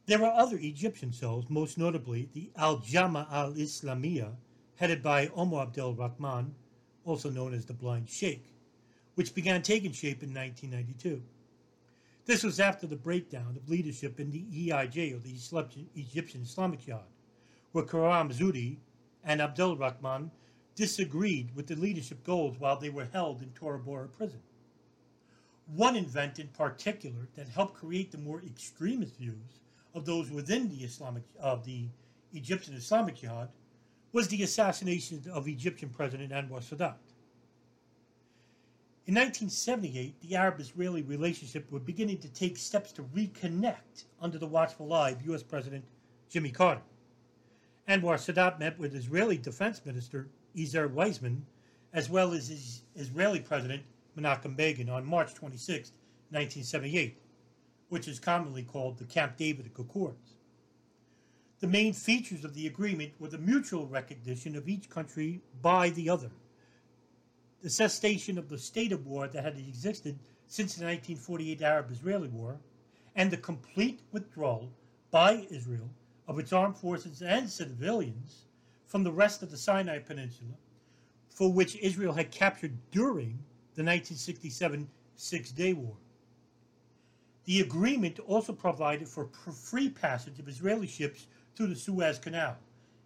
There 0.07 0.19
were 0.19 0.27
other 0.27 0.57
Egyptian 0.57 1.11
cells, 1.11 1.49
most 1.49 1.77
notably 1.77 2.29
the 2.33 2.49
Al 2.55 2.77
Jama 2.77 3.27
al 3.29 3.51
Islamiyah, 3.55 4.37
headed 4.77 5.03
by 5.03 5.27
Omar 5.35 5.63
Abdel 5.63 5.95
Rahman, 5.95 6.55
also 7.03 7.29
known 7.29 7.53
as 7.53 7.65
the 7.65 7.73
Blind 7.73 8.09
Sheikh, 8.09 8.45
which 9.15 9.35
began 9.35 9.61
taking 9.61 9.91
shape 9.91 10.23
in 10.23 10.33
1992. 10.33 11.21
This 12.23 12.41
was 12.41 12.61
after 12.61 12.87
the 12.87 12.95
breakdown 12.95 13.57
of 13.57 13.67
leadership 13.67 14.17
in 14.17 14.31
the 14.31 14.45
EIJ, 14.45 15.13
or 15.13 15.19
the 15.19 15.89
Egyptian 15.97 16.41
Islamic 16.41 16.85
Jihad, 16.85 17.03
where 17.73 17.83
Karam 17.83 18.31
Zudi 18.31 18.77
and 19.25 19.41
Abdel 19.41 19.75
Rahman 19.75 20.31
disagreed 20.73 21.53
with 21.53 21.67
the 21.67 21.75
leadership 21.75 22.23
goals 22.23 22.57
while 22.57 22.79
they 22.79 22.89
were 22.89 23.09
held 23.11 23.41
in 23.41 23.49
Tora 23.49 23.79
Bora 23.79 24.07
prison. 24.07 24.41
One 25.65 25.97
event 25.97 26.39
in 26.39 26.47
particular 26.47 27.27
that 27.35 27.49
helped 27.49 27.73
create 27.73 28.13
the 28.13 28.17
more 28.17 28.41
extremist 28.41 29.17
views 29.17 29.59
of 29.97 30.05
those 30.05 30.29
within 30.29 30.69
the 30.69 30.83
Islamic 30.83 31.23
of 31.39 31.65
the 31.65 31.87
Egyptian 32.33 32.75
Islamic 32.75 33.15
Jihad 33.15 33.49
was 34.13 34.27
the 34.27 34.43
assassination 34.43 35.23
of 35.33 35.47
Egyptian 35.47 35.89
President 35.89 36.31
Anwar 36.31 36.61
Sadat. 36.61 36.95
In 39.07 39.15
1978, 39.15 40.21
the 40.21 40.35
Arab 40.35 40.59
Israeli 40.59 41.01
relationship 41.01 41.71
was 41.71 41.81
beginning 41.81 42.19
to 42.19 42.29
take 42.29 42.57
steps 42.57 42.91
to 42.91 43.03
reconnect 43.03 44.03
under 44.21 44.37
the 44.37 44.45
watchful 44.45 44.93
eye 44.93 45.11
of 45.11 45.25
U.S. 45.27 45.43
President 45.43 45.83
Jimmy 46.29 46.51
Carter. 46.51 46.81
Anwar 47.89 48.17
Sadat 48.17 48.59
met 48.59 48.77
with 48.77 48.95
Israeli 48.95 49.37
Defense 49.37 49.81
Minister 49.85 50.27
Ezer 50.59 50.89
Weizman, 50.89 51.41
as 51.93 52.09
well 52.09 52.33
as 52.33 52.49
his 52.49 52.83
Israeli 52.95 53.39
President 53.39 53.81
Menachem 54.17 54.55
Begin 54.55 54.89
on 54.89 55.05
March 55.05 55.33
26, 55.33 55.91
1978, 56.31 57.17
which 57.89 58.07
is 58.07 58.19
commonly 58.19 58.63
called 58.63 58.97
the 58.97 59.05
Camp 59.05 59.37
David 59.37 59.67
Accords. 59.67 60.35
The 61.59 61.67
main 61.67 61.93
features 61.93 62.45
of 62.45 62.53
the 62.53 62.67
agreement 62.67 63.13
were 63.19 63.29
the 63.29 63.37
mutual 63.37 63.87
recognition 63.87 64.55
of 64.55 64.69
each 64.69 64.89
country 64.89 65.41
by 65.61 65.89
the 65.89 66.09
other, 66.09 66.29
the 67.61 67.69
cessation 67.69 68.37
of 68.37 68.49
the 68.49 68.59
state 68.59 68.91
of 68.91 69.07
war 69.07 69.27
that 69.27 69.43
had 69.43 69.57
existed 69.57 70.19
since 70.47 70.75
the 70.75 70.85
1948 70.85 71.61
Arab 71.61 71.91
Israeli 71.91 72.27
War, 72.29 72.59
and 73.15 73.31
the 73.31 73.37
complete 73.37 74.01
withdrawal 74.11 74.71
by 75.09 75.47
Israel 75.49 75.89
of 76.27 76.37
its 76.37 76.53
armed 76.53 76.77
forces 76.77 77.21
and 77.21 77.49
civilians 77.49 78.45
from 78.85 79.03
the 79.03 79.11
rest 79.11 79.41
of 79.41 79.49
the 79.49 79.57
Sinai 79.57 79.99
Peninsula, 79.99 80.53
for 81.29 81.51
which 81.51 81.75
Israel 81.77 82.13
had 82.13 82.31
captured 82.31 82.77
during 82.91 83.39
the 83.73 83.83
1967 83.83 84.87
Six 85.15 85.51
Day 85.51 85.73
War. 85.73 85.95
The 87.47 87.61
agreement 87.61 88.19
also 88.19 88.51
provided 88.51 89.07
for 89.07 89.29
free 89.53 89.87
passage 89.89 90.37
of 90.37 90.49
Israeli 90.49 90.85
ships 90.85 91.27
through 91.55 91.67
the 91.67 91.77
Suez 91.77 92.19
Canal 92.19 92.57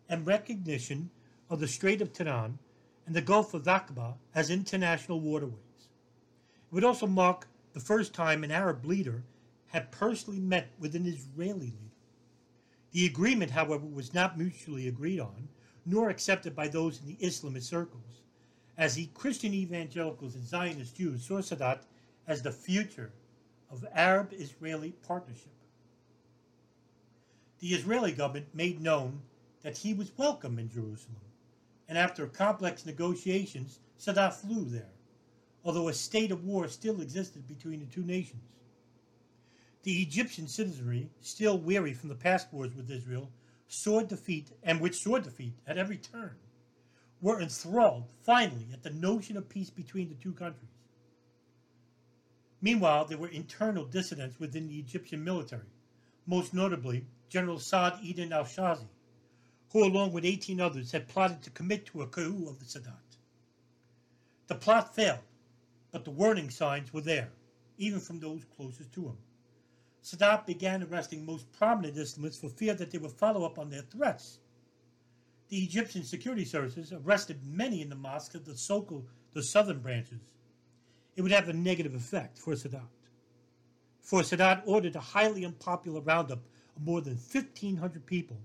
and 0.10 0.26
recognition 0.26 1.12
of 1.48 1.60
the 1.60 1.68
Strait 1.68 2.02
of 2.02 2.12
Tiran 2.12 2.58
and 3.06 3.16
the 3.16 3.22
Gulf 3.22 3.54
of 3.54 3.66
Aqaba 3.66 4.16
as 4.34 4.50
international 4.50 5.20
waterways. 5.20 5.60
It 6.72 6.74
would 6.74 6.84
also 6.84 7.06
mark 7.06 7.50
the 7.74 7.80
first 7.80 8.16
time 8.16 8.44
an 8.44 8.50
Arab 8.50 8.84
leader 8.84 9.22
had 9.68 9.92
personally 9.92 10.40
met 10.40 10.70
with 10.80 10.96
an 10.96 11.06
Israeli 11.06 11.60
leader. 11.60 11.78
The 12.94 13.06
agreement, 13.06 13.52
however, 13.52 13.86
was 13.86 14.12
not 14.12 14.40
mutually 14.40 14.88
agreed 14.88 15.20
on, 15.20 15.50
nor 15.86 16.10
accepted 16.10 16.56
by 16.56 16.68
those 16.68 17.00
in 17.00 17.06
the 17.06 17.24
Islamist 17.24 17.70
circles, 17.70 18.24
as 18.76 18.96
the 18.96 19.06
Christian 19.14 19.54
evangelicals 19.54 20.34
and 20.34 20.48
Zionist 20.48 20.98
Jews 20.98 21.28
saw 21.28 21.42
Sadat 21.42 21.82
as 22.28 22.42
the 22.42 22.52
future 22.52 23.12
of 23.72 23.86
Arab 23.94 24.34
Israeli 24.34 24.92
partnership. 25.08 25.54
The 27.60 27.70
Israeli 27.70 28.12
government 28.12 28.48
made 28.54 28.82
known 28.82 29.22
that 29.62 29.78
he 29.78 29.94
was 29.94 30.18
welcome 30.18 30.60
in 30.60 30.70
Jerusalem, 30.70 31.22
and 31.88 31.98
after 31.98 32.26
complex 32.28 32.86
negotiations, 32.86 33.80
Sadat 34.00 34.34
flew 34.34 34.66
there, 34.66 34.90
although 35.64 35.88
a 35.88 35.94
state 35.94 36.32
of 36.32 36.44
war 36.44 36.68
still 36.68 37.02
existed 37.02 37.48
between 37.48 37.80
the 37.80 37.86
two 37.86 38.04
nations. 38.04 38.42
The 39.84 40.02
Egyptian 40.02 40.48
citizenry, 40.48 41.10
still 41.22 41.58
weary 41.58 41.94
from 41.94 42.10
the 42.10 42.16
past 42.16 42.52
wars 42.52 42.76
with 42.76 42.92
Israel, 42.92 43.30
saw 43.68 44.02
defeat, 44.02 44.52
and 44.64 44.82
which 44.82 45.00
saw 45.00 45.18
defeat 45.20 45.54
at 45.66 45.78
every 45.78 45.98
turn, 45.98 46.36
were 47.22 47.40
enthralled 47.40 48.08
finally 48.24 48.68
at 48.74 48.84
the 48.84 48.90
notion 48.90 49.38
of 49.38 49.48
peace 49.48 49.70
between 49.70 50.10
the 50.10 50.16
two 50.16 50.34
countries. 50.34 50.70
Meanwhile, 52.62 53.06
there 53.06 53.18
were 53.18 53.28
internal 53.28 53.86
dissidents 53.86 54.40
within 54.40 54.68
the 54.68 54.78
Egyptian 54.78 55.24
military, 55.24 55.66
most 56.28 56.54
notably 56.54 57.08
General 57.28 57.60
Saad 57.60 58.00
Eddin 58.04 58.32
al 58.32 58.44
Shazi, 58.44 58.88
who, 59.72 59.84
along 59.84 60.14
with 60.14 60.26
18 60.26 60.62
others, 60.62 60.92
had 60.92 61.08
plotted 61.08 61.42
to 61.42 61.50
commit 61.50 61.88
to 61.88 62.04
a 62.04 62.08
coup 62.08 62.48
of 62.48 62.60
the 62.60 62.66
Sadat. 62.66 63.18
The 64.46 64.56
plot 64.56 64.94
failed, 64.94 65.24
but 65.92 66.06
the 66.06 66.12
warning 66.12 66.50
signs 66.52 66.94
were 66.94 67.02
there, 67.02 67.32
even 67.78 68.00
from 68.00 68.20
those 68.20 68.46
closest 68.56 68.92
to 68.94 69.08
him. 69.08 69.18
Sadat 70.04 70.46
began 70.46 70.84
arresting 70.84 71.26
most 71.26 71.52
prominent 71.52 71.96
Islamists 71.96 72.40
for 72.40 72.50
fear 72.50 72.76
that 72.76 72.92
they 72.92 72.98
would 72.98 73.12
follow 73.12 73.44
up 73.44 73.58
on 73.58 73.70
their 73.70 73.84
threats. 73.84 74.40
The 75.48 75.64
Egyptian 75.64 76.04
security 76.04 76.46
services 76.46 76.94
arrested 76.94 77.44
many 77.44 77.82
in 77.82 77.90
the 77.90 77.96
mosques 77.96 78.36
of 78.36 78.46
the 78.46 78.56
Sokol, 78.56 79.08
the 79.34 79.42
southern 79.42 79.80
branches. 79.80 80.22
It 81.16 81.22
would 81.22 81.32
have 81.32 81.50
a 81.50 81.54
negative 81.54 81.94
effect 81.96 82.38
for 82.38 82.54
Sadat. 82.54 82.88
For 84.02 84.22
Sadat 84.22 84.64
ordered 84.66 84.96
a 84.96 85.00
highly 85.00 85.46
unpopular 85.46 86.02
roundup 86.02 86.40
of 86.76 86.84
more 86.84 87.02
than 87.02 87.16
1,500 87.16 88.06
people, 88.06 88.38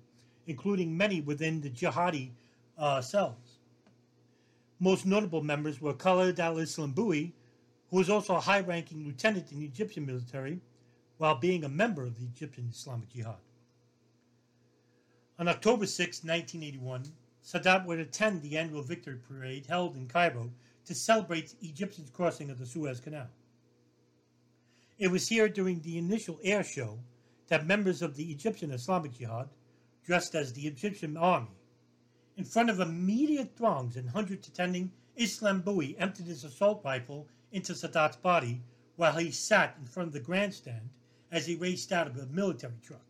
including 0.46 0.96
many 0.96 1.20
within 1.20 1.60
the 1.60 1.70
jihadi 1.70 2.30
uh, 2.76 3.00
cells. 3.00 3.58
Most 4.78 5.06
notable 5.06 5.42
members 5.42 5.80
were 5.80 5.94
Khalid 5.94 6.38
al-Islambouli, 6.38 7.32
who 7.90 7.96
was 7.96 8.10
also 8.10 8.36
a 8.36 8.40
high-ranking 8.40 9.04
lieutenant 9.04 9.52
in 9.52 9.60
the 9.60 9.64
Egyptian 9.64 10.04
military, 10.04 10.60
while 11.18 11.36
being 11.36 11.64
a 11.64 11.68
member 11.68 12.04
of 12.04 12.18
the 12.18 12.26
Egyptian 12.26 12.68
Islamic 12.70 13.08
Jihad. 13.08 13.36
On 15.38 15.48
October 15.48 15.86
6, 15.86 16.24
1981, 16.24 17.04
Sadat 17.44 17.86
would 17.86 18.00
attend 18.00 18.42
the 18.42 18.58
annual 18.58 18.82
victory 18.82 19.16
parade 19.16 19.66
held 19.66 19.96
in 19.96 20.08
Cairo 20.08 20.50
to 20.86 20.94
celebrate 20.94 21.54
Egyptians' 21.62 22.10
crossing 22.10 22.50
of 22.50 22.58
the 22.58 22.66
Suez 22.66 23.00
Canal. 23.00 23.28
It 24.98 25.08
was 25.08 25.28
here 25.28 25.48
during 25.48 25.80
the 25.80 25.98
initial 25.98 26.40
air 26.42 26.64
show 26.64 26.98
that 27.48 27.66
members 27.66 28.02
of 28.02 28.16
the 28.16 28.30
Egyptian 28.32 28.70
Islamic 28.70 29.12
Jihad, 29.12 29.48
dressed 30.04 30.34
as 30.34 30.52
the 30.52 30.66
Egyptian 30.66 31.16
army, 31.16 31.56
in 32.36 32.44
front 32.44 32.70
of 32.70 32.80
immediate 32.80 33.56
throngs 33.56 33.96
and 33.96 34.10
hundreds 34.10 34.48
attending, 34.48 34.92
Islambouli 35.18 35.96
emptied 35.98 36.26
his 36.26 36.44
assault 36.44 36.82
rifle 36.84 37.28
into 37.52 37.72
Sadat's 37.72 38.16
body 38.16 38.62
while 38.96 39.16
he 39.16 39.30
sat 39.30 39.76
in 39.78 39.86
front 39.86 40.08
of 40.08 40.12
the 40.12 40.20
grandstand 40.20 40.90
as 41.30 41.46
he 41.46 41.56
raced 41.56 41.92
out 41.92 42.06
of 42.06 42.16
a 42.16 42.26
military 42.26 42.78
truck. 42.82 43.06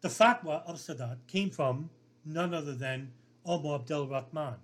The 0.00 0.08
fatwa 0.08 0.62
of 0.66 0.76
Sadat 0.76 1.18
came 1.26 1.50
from 1.50 1.90
none 2.24 2.54
other 2.54 2.74
than 2.74 3.12
Omar 3.44 3.76
Abdel 3.76 4.08
Rahman. 4.08 4.56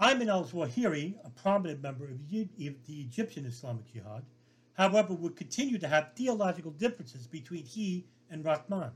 Ayman 0.00 0.28
al 0.28 0.44
Zawahiri, 0.44 1.14
a 1.24 1.30
prominent 1.30 1.82
member 1.82 2.04
of 2.06 2.30
the 2.30 2.48
Egyptian 2.88 3.44
Islamic 3.44 3.92
Jihad, 3.92 4.24
however, 4.72 5.12
would 5.12 5.36
continue 5.36 5.76
to 5.76 5.88
have 5.88 6.14
theological 6.14 6.70
differences 6.70 7.26
between 7.26 7.64
he 7.64 8.06
and 8.30 8.42
Rahman. 8.42 8.92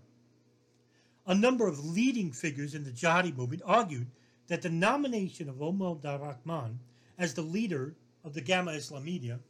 A 1.26 1.34
number 1.34 1.68
of 1.68 1.84
leading 1.84 2.32
figures 2.32 2.74
in 2.74 2.84
the 2.84 2.90
jihadi 2.90 3.36
movement 3.36 3.60
argued 3.66 4.10
that 4.46 4.62
the 4.62 4.70
nomination 4.70 5.50
of 5.50 5.60
Omar 5.60 5.92
Abdel 5.92 6.20
Rahman 6.20 6.80
as 7.18 7.34
the 7.34 7.42
leader 7.42 7.94
of 8.24 8.32
the 8.32 8.40
Gama 8.40 8.72
Islamiyya 8.72 9.40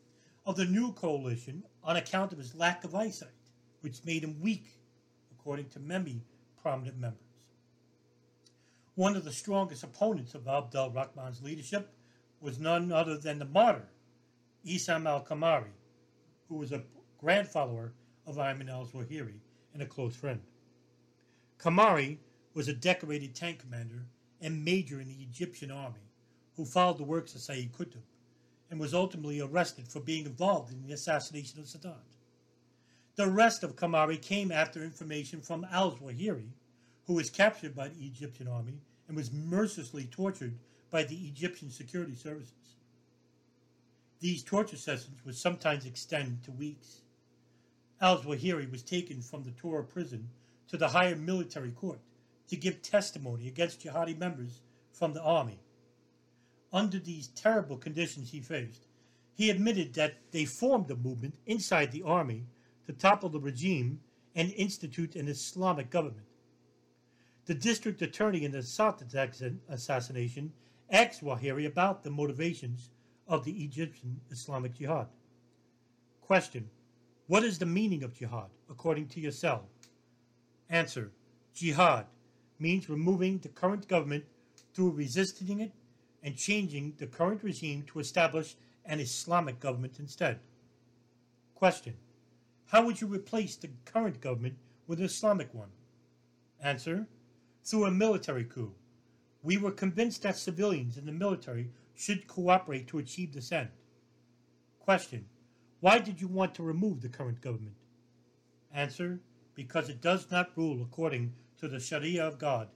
of 0.47 0.57
the 0.57 0.65
new 0.65 0.93
coalition 0.93 1.63
on 1.85 1.97
account 1.97 2.33
of 2.33 2.39
his 2.39 2.55
lack 2.57 2.83
of 2.83 2.97
eyesight, 2.97 3.29
which 3.81 4.05
made 4.05 4.25
him 4.25 4.41
weak, 4.41 4.67
according 5.31 5.69
to 5.69 5.79
many 5.79 6.21
prominent 6.61 6.99
members. 6.99 7.24
One 8.97 9.17
of 9.17 9.25
the 9.25 9.33
strongest 9.33 9.83
opponents 9.83 10.35
of 10.35 10.47
Abdel 10.47 10.93
Rahman's 10.93 11.43
leadership 11.43 11.93
was 12.41 12.61
none 12.61 12.93
other 12.93 13.19
than 13.19 13.41
the 13.41 13.45
martyr, 13.45 13.89
Isam 14.65 15.09
al 15.09 15.25
Kamari, 15.25 15.73
who 16.49 16.57
was 16.57 16.71
a 16.71 16.85
grandfather 17.19 17.93
of 18.25 18.37
Ayman 18.37 18.71
al 18.71 18.87
Zawahiri 18.87 19.41
and 19.73 19.83
a 19.83 19.87
close 19.87 20.15
friend. 20.15 20.41
Kamari 21.59 22.19
was 22.55 22.69
a 22.69 22.73
decorated 22.73 23.35
tank 23.35 23.59
commander 23.59 24.07
and 24.41 24.65
major 24.65 25.01
in 25.01 25.09
the 25.09 25.23
Egyptian 25.23 25.73
army 25.73 26.11
who 26.57 26.65
followed 26.65 26.99
the 26.99 27.05
works 27.05 27.35
of 27.35 27.41
Sayyid 27.41 27.73
Qutb 27.73 28.03
and 28.71 28.79
was 28.79 28.95
ultimately 28.95 29.41
arrested 29.41 29.89
for 29.89 30.01
being 30.01 30.25
involved 30.25 30.73
in 30.73 30.83
the 30.87 30.93
assassination 30.93 31.59
of 31.59 31.67
Sadat. 31.67 31.97
The 33.17 33.29
arrest 33.29 33.65
of 33.65 33.75
Kamari 33.75 34.23
came 34.23 34.53
after 34.53 34.85
information 34.85 35.41
from 35.41 35.67
al-Zawahiri, 35.73 36.51
who 37.07 37.15
was 37.15 37.31
captured 37.31 37.75
by 37.75 37.89
the 37.89 38.05
Egyptian 38.05 38.49
army 38.49 38.81
and 39.09 39.17
was 39.17 39.33
mercilessly 39.33 40.05
tortured 40.05 40.55
by 40.91 41.03
the 41.05 41.17
Egyptian 41.17 41.71
security 41.71 42.15
services. 42.15 42.77
These 44.21 44.43
torture 44.43 44.77
sessions 44.77 45.25
would 45.25 45.37
sometimes 45.37 45.85
extend 45.85 46.43
to 46.45 46.51
weeks. 46.51 47.03
Al-Zawahiri 48.01 48.71
was 48.71 48.83
taken 48.83 49.21
from 49.21 49.43
the 49.43 49.51
Tora 49.53 49.85
prison 49.85 50.29
to 50.69 50.77
the 50.77 50.89
higher 50.89 51.17
military 51.17 51.71
court 51.71 52.01
to 52.49 52.57
give 52.57 52.83
testimony 52.83 53.49
against 53.49 53.83
jihadi 53.83 54.19
members 54.19 54.61
from 54.93 55.13
the 55.13 55.23
army 55.23 55.59
under 56.75 56.99
these 56.99 57.29
terrible 57.29 57.77
conditions 57.77 58.31
he 58.31 58.41
faced, 58.41 58.89
he 59.37 59.49
admitted 59.49 59.95
that 59.95 60.17
they 60.33 60.45
formed 60.45 60.91
a 60.91 60.97
movement 60.97 61.35
inside 61.47 61.93
the 61.93 62.03
army 62.03 62.45
to 62.87 62.93
topple 62.93 63.29
the 63.29 63.41
regime 63.41 64.01
and 64.35 64.53
institute 64.55 65.15
an 65.15 65.29
Islamic 65.29 65.89
government. 65.89 66.27
The 67.47 67.55
district 67.55 68.01
attorney 68.01 68.45
in 68.45 68.53
the 68.53 68.59
Sadat 68.59 69.59
assassination 69.69 70.53
asked 70.91 71.23
Zawahiri 71.23 71.67
about 71.67 72.03
the 72.03 72.11
motivations 72.11 72.91
of 73.29 73.45
the 73.45 73.65
Egyptian 73.65 74.21
Islamic 74.31 74.75
Jihad. 74.75 75.09
Question 76.23 76.71
What 77.27 77.45
is 77.45 77.59
the 77.59 77.67
meaning 77.67 78.03
of 78.03 78.15
jihad, 78.15 78.49
according 78.71 79.09
to 79.09 79.21
yourself? 79.21 79.63
Answer 80.71 81.13
Jihad 81.55 82.07
means 82.59 82.89
removing 82.89 83.39
the 83.39 83.49
current 83.49 83.89
government 83.89 84.25
through 84.73 84.91
resisting 84.91 85.61
it 85.61 85.73
and 86.23 86.37
changing 86.37 86.95
the 86.97 87.07
current 87.07 87.43
regime 87.43 87.83
to 87.89 87.99
establish 87.99 88.57
an 88.87 89.01
Islamic 89.01 89.61
government 89.61 89.99
instead. 89.99 90.41
Question 91.55 91.95
How 92.67 92.85
would 92.87 93.03
you 93.03 93.07
replace 93.07 93.57
the 93.57 93.69
current 93.85 94.23
government 94.23 94.57
with 94.87 94.99
an 94.99 95.05
Islamic 95.05 95.53
one? 95.53 95.71
Answer 96.61 97.07
Through 97.65 97.87
a 97.87 97.91
military 97.91 98.45
coup. 98.45 98.75
We 99.43 99.57
were 99.57 99.71
convinced 99.71 100.23
that 100.23 100.37
civilians 100.37 100.99
and 100.99 101.09
the 101.09 101.13
military 101.13 101.71
should 101.95 102.27
cooperate 102.27 102.87
to 102.89 102.99
achieve 102.99 103.33
this 103.33 103.53
end. 103.53 103.71
Question 104.81 105.25
Why 105.81 105.99
did 105.99 106.21
you 106.21 106.29
want 106.29 106.55
to 106.57 106.63
remove 106.63 107.01
the 107.01 107.09
current 107.09 107.41
government? 107.41 107.77
Answer 108.73 109.21
Because 109.55 109.89
it 109.89 110.03
does 110.03 110.31
not 110.31 110.57
rule 110.57 110.83
according 110.83 111.33
to 111.59 111.67
the 111.67 111.81
Sharia 111.81 112.27
of 112.27 112.39
God. 112.39 112.69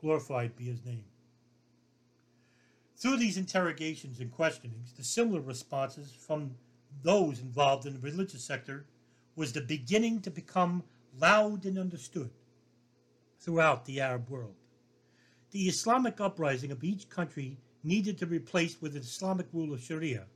Glorified 0.00 0.56
be 0.56 0.64
his 0.64 0.84
name. 0.84 1.04
Through 2.96 3.18
these 3.18 3.36
interrogations 3.36 4.18
and 4.18 4.32
questionings, 4.32 4.92
the 4.92 5.04
similar 5.04 5.40
responses 5.40 6.10
from 6.10 6.54
those 7.02 7.40
involved 7.40 7.84
in 7.84 7.92
the 7.92 7.98
religious 7.98 8.44
sector 8.44 8.86
was 9.36 9.52
the 9.52 9.60
beginning 9.60 10.22
to 10.22 10.30
become 10.30 10.84
loud 11.18 11.66
and 11.66 11.78
understood 11.78 12.30
throughout 13.42 13.84
the 13.84 14.00
Arab 14.00 14.28
world. 14.30 14.54
The 15.50 15.68
Islamic 15.68 16.20
uprising 16.20 16.70
of 16.70 16.84
each 16.84 17.08
country 17.08 17.58
needed 17.82 18.16
to 18.18 18.26
be 18.26 18.38
replaced 18.38 18.80
with 18.80 18.94
an 18.94 19.02
Islamic 19.02 19.46
rule 19.52 19.74
of 19.74 19.82
Sharia, 19.82 20.26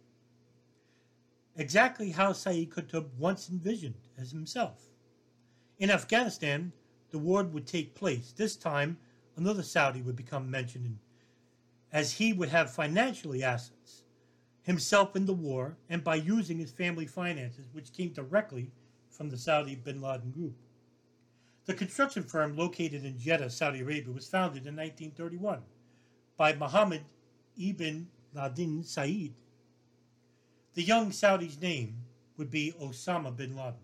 exactly 1.56 2.10
how 2.10 2.32
Sayyid 2.32 2.70
Qutb 2.70 3.06
once 3.16 3.48
envisioned 3.48 3.94
as 4.18 4.32
himself. 4.32 4.82
In 5.78 5.90
Afghanistan, 5.90 6.72
the 7.10 7.18
war 7.18 7.44
would 7.44 7.66
take 7.66 7.94
place. 7.94 8.32
This 8.32 8.56
time, 8.56 8.98
another 9.36 9.62
Saudi 9.62 10.02
would 10.02 10.16
become 10.16 10.50
mentioned, 10.50 10.98
as 11.92 12.12
he 12.12 12.32
would 12.32 12.48
have 12.48 12.74
financially 12.74 13.44
assets 13.44 14.02
himself 14.62 15.14
in 15.14 15.24
the 15.24 15.32
war 15.32 15.76
and 15.88 16.02
by 16.02 16.16
using 16.16 16.58
his 16.58 16.72
family 16.72 17.06
finances, 17.06 17.68
which 17.72 17.92
came 17.92 18.12
directly 18.12 18.72
from 19.10 19.30
the 19.30 19.38
Saudi 19.38 19.76
bin 19.76 20.02
Laden 20.02 20.32
group. 20.32 20.56
The 21.66 21.74
construction 21.74 22.22
firm 22.22 22.56
located 22.56 23.04
in 23.04 23.18
Jeddah, 23.18 23.50
Saudi 23.50 23.80
Arabia, 23.80 24.12
was 24.12 24.28
founded 24.28 24.66
in 24.66 24.76
1931 24.76 25.62
by 26.36 26.54
Mohammed 26.54 27.02
ibn 27.60 28.08
Laden 28.32 28.84
Said. 28.84 29.34
The 30.74 30.82
young 30.82 31.10
Saudi's 31.10 31.60
name 31.60 31.96
would 32.36 32.50
be 32.50 32.72
Osama 32.80 33.36
bin 33.36 33.56
Laden. 33.56 33.80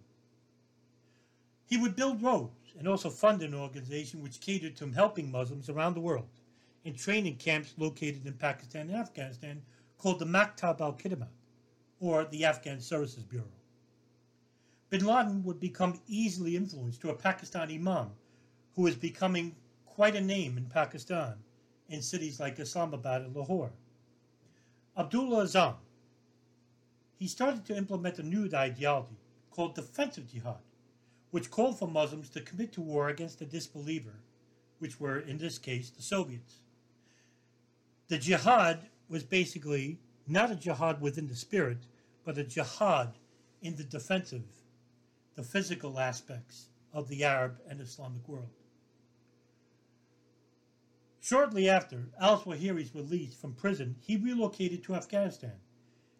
He 1.67 1.77
would 1.77 1.97
build 1.97 2.23
roads 2.23 2.73
and 2.79 2.87
also 2.87 3.11
fund 3.11 3.43
an 3.43 3.55
organization 3.55 4.23
which 4.23 4.41
catered 4.41 4.77
to 4.77 4.91
helping 4.91 5.33
Muslims 5.33 5.69
around 5.69 5.95
the 5.95 6.01
world 6.01 6.29
in 6.85 6.95
training 6.95 7.37
camps 7.37 7.75
located 7.79 8.27
in 8.27 8.35
Pakistan 8.35 8.91
and 8.91 8.97
Afghanistan 8.97 9.63
called 9.99 10.19
the 10.19 10.25
Maktab 10.25 10.81
al 10.81 10.93
Khidmat, 10.93 11.29
or 12.01 12.25
the 12.27 12.45
Afghan 12.45 12.81
Services 12.81 13.23
Bureau. 13.25 13.47
Bin 14.93 15.07
Laden 15.07 15.43
would 15.45 15.59
become 15.59 16.03
easily 16.07 16.55
influenced 16.55 17.01
to 17.01 17.09
a 17.09 17.15
Pakistani 17.15 17.77
imam 17.77 18.11
who 18.77 18.83
was 18.83 18.95
becoming 18.95 19.57
quite 19.87 20.15
a 20.15 20.21
name 20.21 20.59
in 20.59 20.67
Pakistan 20.67 21.37
in 21.89 22.03
cities 22.03 22.39
like 22.39 22.61
Islamabad 22.61 23.23
and 23.23 23.35
Lahore. 23.35 23.73
Abdullah 24.95 25.45
Azam, 25.45 25.77
he 27.19 27.27
started 27.27 27.65
to 27.65 27.75
implement 27.75 28.19
a 28.19 28.23
new 28.23 28.51
ideology 28.53 29.17
called 29.51 29.75
defensive 29.75 30.31
jihad, 30.31 30.61
which 31.31 31.51
called 31.51 31.79
for 31.79 31.89
Muslims 31.89 32.29
to 32.29 32.43
commit 32.43 32.71
to 32.73 32.83
war 32.83 33.09
against 33.09 33.39
the 33.39 33.47
disbeliever, 33.47 34.17
which 34.79 35.01
were, 35.01 35.19
in 35.19 35.39
this 35.39 35.57
case, 35.57 35.89
the 35.89 36.03
Soviets. 36.03 36.57
The 38.09 38.19
jihad 38.19 38.91
was 39.09 39.25
basically 39.25 40.01
not 40.27 40.51
a 40.51 40.55
jihad 40.55 41.01
within 41.01 41.29
the 41.29 41.35
spirit, 41.35 41.79
but 42.27 42.37
a 42.37 42.45
jihad 42.45 43.15
in 43.63 43.77
the 43.77 43.85
defensive, 43.85 44.43
the 45.35 45.43
physical 45.43 45.99
aspects 45.99 46.69
of 46.93 47.09
the 47.09 47.25
Arab 47.25 47.59
and 47.69 47.81
Islamic 47.81 48.29
world. 48.29 48.51
Shortly 51.21 51.69
after 51.69 52.09
al-Zawahiri's 52.21 52.95
release 52.95 53.35
from 53.35 53.55
prison, 53.55 53.97
he 54.01 54.17
relocated 54.17 54.83
to 54.85 54.95
Afghanistan. 54.95 55.55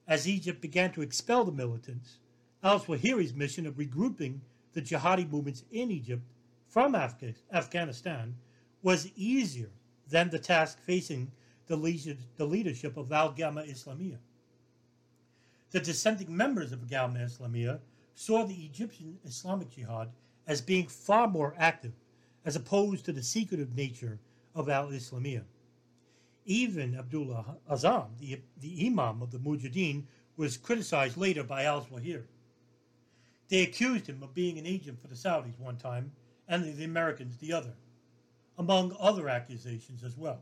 As 0.07 0.29
Egypt 0.29 0.61
began 0.61 0.93
to 0.93 1.03
expel 1.03 1.45
the 1.45 1.53
militants, 1.53 2.19
al-Zawahiri's 2.63 3.35
mission 3.35 3.67
of 3.67 3.75
regrouping 3.75 4.41
the 4.73 4.83
jihadi 4.83 5.31
movements 5.31 5.65
in 5.73 5.91
Egypt 5.91 6.23
from 6.69 6.95
Afghanistan 6.95 8.35
was 8.83 9.11
easier 9.17 9.71
than 10.09 10.31
the 10.31 10.39
task 10.39 10.81
facing 10.81 11.31
the, 11.67 12.17
the 12.37 12.47
leadership 12.47 12.97
of 12.97 13.13
Al-Gama 13.13 13.63
Islamiyah. 13.63 14.19
The 15.71 15.81
dissenting 15.81 16.35
members 16.35 16.73
of 16.73 16.83
Al 16.83 17.09
Gama 17.09 17.19
Islamiyah 17.21 17.81
saw 18.15 18.45
the 18.45 18.65
Egyptian 18.65 19.19
Islamic 19.25 19.71
Jihad 19.71 20.11
as 20.47 20.61
being 20.61 20.87
far 20.87 21.29
more 21.29 21.55
active 21.59 21.93
as 22.45 22.57
opposed 22.57 23.05
to 23.05 23.13
the 23.13 23.23
secretive 23.23 23.75
nature 23.75 24.19
of 24.55 24.69
al 24.69 24.89
Islamiyah. 24.89 25.45
Even 26.45 26.97
Abdullah 26.97 27.57
Azam, 27.71 28.19
the, 28.19 28.41
the 28.61 28.87
Imam 28.87 29.23
of 29.23 29.31
the 29.31 29.39
Mujahideen, 29.39 30.05
was 30.37 30.57
criticized 30.57 31.17
later 31.17 31.45
by 31.45 31.65
al 31.65 31.85
Zawahiri. 31.85 32.25
They 33.49 33.63
accused 33.63 34.09
him 34.09 34.23
of 34.23 34.35
being 34.35 34.59
an 34.59 34.67
agent 34.67 35.01
for 35.01 35.09
the 35.09 35.15
Saudis 35.15 35.59
one 35.59 35.77
time 35.77 36.13
and 36.49 36.65
the 36.65 36.85
Americans 36.85 37.37
the 37.37 37.53
other, 37.53 37.75
among 38.59 38.97
other 38.99 39.29
accusations 39.29 40.03
as 40.03 40.17
well. 40.17 40.41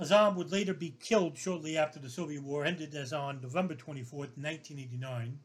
Azam 0.00 0.34
would 0.36 0.50
later 0.50 0.72
be 0.72 0.94
killed 0.98 1.36
shortly 1.36 1.76
after 1.76 1.98
the 1.98 2.08
Soviet 2.08 2.42
war 2.42 2.64
ended, 2.64 2.94
as 2.94 3.12
on 3.12 3.42
November 3.42 3.74
24, 3.74 4.18
1989, 4.18 5.38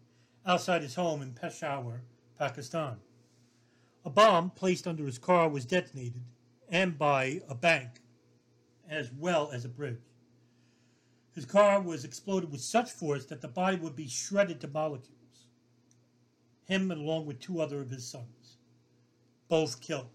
outside 0.45 0.81
his 0.81 0.95
home 0.95 1.21
in 1.21 1.33
Peshawar, 1.33 2.01
Pakistan. 2.37 2.97
A 4.05 4.09
bomb 4.09 4.51
placed 4.51 4.87
under 4.87 5.05
his 5.05 5.17
car 5.17 5.49
was 5.49 5.65
detonated, 5.65 6.23
and 6.69 6.97
by 6.97 7.41
a 7.49 7.55
bank, 7.55 8.01
as 8.87 9.11
well 9.11 9.49
as 9.51 9.65
a 9.65 9.69
bridge. 9.69 9.97
His 11.33 11.45
car 11.45 11.81
was 11.81 12.05
exploded 12.05 12.51
with 12.51 12.61
such 12.61 12.91
force 12.91 13.25
that 13.25 13.41
the 13.41 13.47
body 13.47 13.77
would 13.77 13.95
be 13.95 14.07
shredded 14.07 14.61
to 14.61 14.67
molecules. 14.67 15.11
Him, 16.65 16.91
and 16.91 17.01
along 17.01 17.25
with 17.25 17.39
two 17.39 17.61
other 17.61 17.81
of 17.81 17.89
his 17.89 18.07
sons, 18.07 18.57
both 19.49 19.81
killed. 19.81 20.09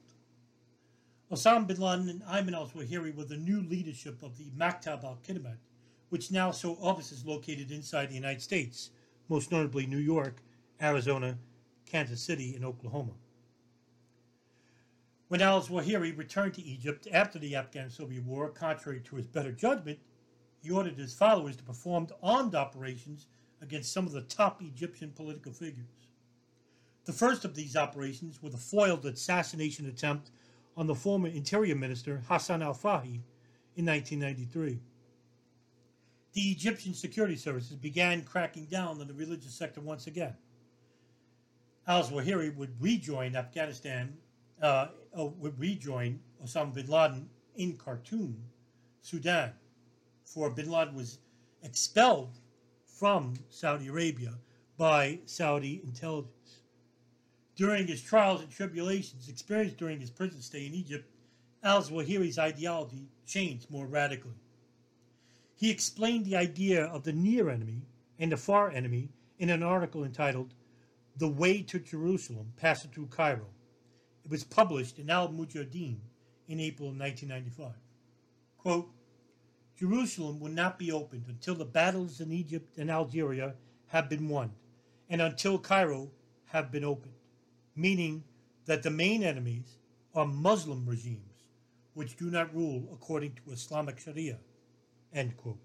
Osama 1.30 1.66
bin 1.66 1.78
Laden 1.78 2.08
and 2.08 2.22
Ayman 2.22 2.54
al-Zawahiri 2.54 3.14
were 3.14 3.24
the 3.24 3.36
new 3.36 3.60
leadership 3.60 4.22
of 4.22 4.38
the 4.38 4.50
Maktab 4.56 5.04
al-Khidmat, 5.04 5.58
which 6.08 6.30
now 6.30 6.50
saw 6.50 6.74
offices 6.80 7.24
located 7.24 7.70
inside 7.70 8.08
the 8.08 8.14
United 8.14 8.42
States, 8.42 8.90
most 9.30 9.52
notably 9.52 9.86
New 9.86 9.96
York, 9.96 10.42
Arizona, 10.82 11.38
Kansas 11.86 12.20
City, 12.20 12.54
and 12.54 12.64
Oklahoma. 12.64 13.12
When 15.28 15.40
al-Zawahiri 15.40 16.18
returned 16.18 16.54
to 16.54 16.62
Egypt 16.62 17.06
after 17.12 17.38
the 17.38 17.54
Afghan-Soviet 17.54 18.24
War, 18.24 18.48
contrary 18.48 19.00
to 19.04 19.16
his 19.16 19.28
better 19.28 19.52
judgment, 19.52 20.00
he 20.60 20.70
ordered 20.70 20.98
his 20.98 21.14
followers 21.14 21.56
to 21.56 21.62
perform 21.62 22.08
armed 22.22 22.56
operations 22.56 23.28
against 23.62 23.92
some 23.92 24.06
of 24.06 24.12
the 24.12 24.22
top 24.22 24.60
Egyptian 24.60 25.12
political 25.12 25.52
figures. 25.52 25.86
The 27.04 27.12
first 27.12 27.44
of 27.44 27.54
these 27.54 27.76
operations 27.76 28.42
was 28.42 28.52
the 28.52 28.58
foiled 28.58 29.06
assassination 29.06 29.86
attempt 29.86 30.32
on 30.76 30.88
the 30.88 30.94
former 30.94 31.28
Interior 31.28 31.76
Minister 31.76 32.22
Hassan 32.28 32.62
al-Fahi 32.62 33.20
in 33.76 33.86
1993. 33.86 34.80
The 36.40 36.52
Egyptian 36.52 36.94
security 36.94 37.36
services 37.36 37.76
began 37.76 38.22
cracking 38.22 38.64
down 38.64 38.98
on 38.98 39.06
the 39.06 39.12
religious 39.12 39.52
sector 39.52 39.82
once 39.82 40.06
again. 40.06 40.32
Al-Zawahiri 41.86 42.56
would 42.56 42.80
rejoin 42.80 43.36
Afghanistan 43.36 44.16
uh, 44.62 44.86
uh, 45.14 45.26
would 45.26 45.60
rejoin 45.60 46.18
Osama 46.42 46.72
bin 46.72 46.86
Laden 46.86 47.28
in 47.56 47.76
Khartoum, 47.76 48.38
Sudan, 49.02 49.52
for 50.24 50.48
bin 50.48 50.70
Laden 50.70 50.94
was 50.94 51.18
expelled 51.62 52.38
from 52.86 53.34
Saudi 53.50 53.88
Arabia 53.88 54.32
by 54.78 55.18
Saudi 55.26 55.82
intelligence. 55.84 56.62
During 57.54 57.86
his 57.86 58.00
trials 58.00 58.40
and 58.40 58.50
tribulations 58.50 59.28
experienced 59.28 59.76
during 59.76 60.00
his 60.00 60.08
prison 60.08 60.40
stay 60.40 60.64
in 60.64 60.72
Egypt, 60.72 61.06
al 61.62 61.82
Zawahiri's 61.82 62.38
ideology 62.38 63.10
changed 63.26 63.70
more 63.70 63.86
radically. 63.86 64.40
He 65.60 65.70
explained 65.70 66.24
the 66.24 66.36
idea 66.36 66.86
of 66.86 67.04
the 67.04 67.12
near 67.12 67.50
enemy 67.50 67.82
and 68.18 68.32
the 68.32 68.38
far 68.38 68.70
enemy 68.70 69.10
in 69.38 69.50
an 69.50 69.62
article 69.62 70.04
entitled 70.04 70.54
The 71.18 71.28
Way 71.28 71.60
to 71.64 71.78
Jerusalem, 71.78 72.54
Passing 72.56 72.90
Through 72.90 73.08
Cairo. 73.08 73.44
It 74.24 74.30
was 74.30 74.42
published 74.42 74.98
in 74.98 75.10
Al 75.10 75.28
Mujahideen 75.28 75.98
in 76.48 76.60
April 76.60 76.88
1995. 76.88 77.74
Quote, 78.56 78.88
Jerusalem 79.78 80.40
will 80.40 80.50
not 80.50 80.78
be 80.78 80.90
opened 80.90 81.26
until 81.28 81.56
the 81.56 81.66
battles 81.66 82.22
in 82.22 82.32
Egypt 82.32 82.78
and 82.78 82.90
Algeria 82.90 83.52
have 83.88 84.08
been 84.08 84.30
won, 84.30 84.52
and 85.10 85.20
until 85.20 85.58
Cairo 85.58 86.10
have 86.46 86.72
been 86.72 86.84
opened, 86.84 87.20
meaning 87.76 88.24
that 88.64 88.82
the 88.82 88.90
main 88.90 89.22
enemies 89.22 89.76
are 90.14 90.24
Muslim 90.24 90.86
regimes 90.86 91.44
which 91.92 92.16
do 92.16 92.30
not 92.30 92.54
rule 92.54 92.88
according 92.94 93.34
to 93.34 93.52
Islamic 93.52 93.98
Sharia. 93.98 94.38
End 95.12 95.36
quote. 95.36 95.58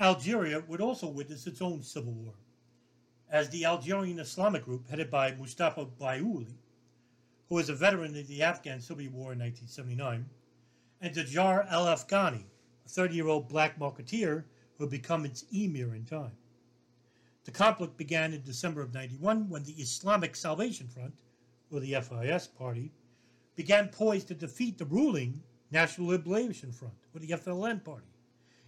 Algeria 0.00 0.60
would 0.66 0.80
also 0.80 1.08
witness 1.08 1.46
its 1.46 1.62
own 1.62 1.82
civil 1.82 2.12
war, 2.12 2.34
as 3.30 3.50
the 3.50 3.64
Algerian 3.64 4.18
Islamic 4.18 4.64
group 4.64 4.88
headed 4.88 5.10
by 5.10 5.34
Mustafa 5.34 5.86
Bayouli, 5.86 6.56
who 7.48 7.54
was 7.54 7.68
a 7.68 7.74
veteran 7.74 8.16
of 8.16 8.26
the 8.26 8.42
Afghan 8.42 8.80
Civil 8.80 9.08
War 9.10 9.32
in 9.32 9.38
1979, 9.38 10.26
and 11.00 11.14
Tajar 11.14 11.66
al 11.70 11.86
Afghani, 11.86 12.44
a 12.84 12.88
30 12.88 13.14
year 13.14 13.28
old 13.28 13.48
black 13.48 13.78
marketeer 13.78 14.44
who 14.76 14.84
would 14.84 14.90
become 14.90 15.24
its 15.24 15.44
emir 15.52 15.94
in 15.94 16.04
time. 16.04 16.36
The 17.44 17.50
conflict 17.52 17.96
began 17.96 18.32
in 18.32 18.42
December 18.42 18.82
of 18.82 18.92
91 18.92 19.48
when 19.48 19.62
the 19.64 19.72
Islamic 19.72 20.36
Salvation 20.36 20.88
Front, 20.88 21.14
or 21.70 21.80
the 21.80 21.94
FIS 22.00 22.46
party, 22.46 22.92
began 23.56 23.88
poised 23.88 24.28
to 24.28 24.34
defeat 24.34 24.78
the 24.78 24.84
ruling 24.84 25.42
National 25.70 26.08
Liberation 26.08 26.72
Front, 26.72 26.94
or 27.14 27.20
the 27.20 27.28
FLN 27.28 27.84
party, 27.84 28.06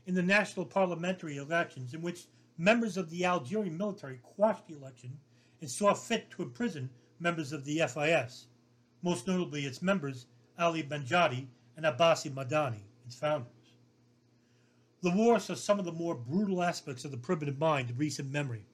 in 0.06 0.14
the 0.14 0.22
national 0.22 0.66
parliamentary 0.66 1.38
elections 1.38 1.94
in 1.94 2.02
which 2.02 2.26
members 2.58 2.96
of 2.96 3.08
the 3.08 3.24
Algerian 3.24 3.78
military 3.78 4.18
quashed 4.22 4.66
the 4.66 4.76
election 4.76 5.18
and 5.60 5.70
saw 5.70 5.94
fit 5.94 6.30
to 6.30 6.42
imprison 6.42 6.90
members 7.18 7.52
of 7.52 7.64
the 7.64 7.78
FIS, 7.78 8.46
most 9.02 9.26
notably 9.26 9.64
its 9.64 9.80
members 9.80 10.26
Ali 10.58 10.82
Belhadj 10.82 11.46
and 11.76 11.86
Abbasi 11.86 12.30
Madani, 12.30 12.82
its 13.06 13.14
founders. 13.14 13.46
The 15.02 15.10
war 15.10 15.40
saw 15.40 15.54
some 15.54 15.78
of 15.78 15.86
the 15.86 15.92
more 15.92 16.14
brutal 16.14 16.62
aspects 16.62 17.06
of 17.06 17.10
the 17.10 17.16
primitive 17.16 17.58
mind 17.58 17.88
of 17.88 17.98
recent 17.98 18.30
memory. 18.30 18.66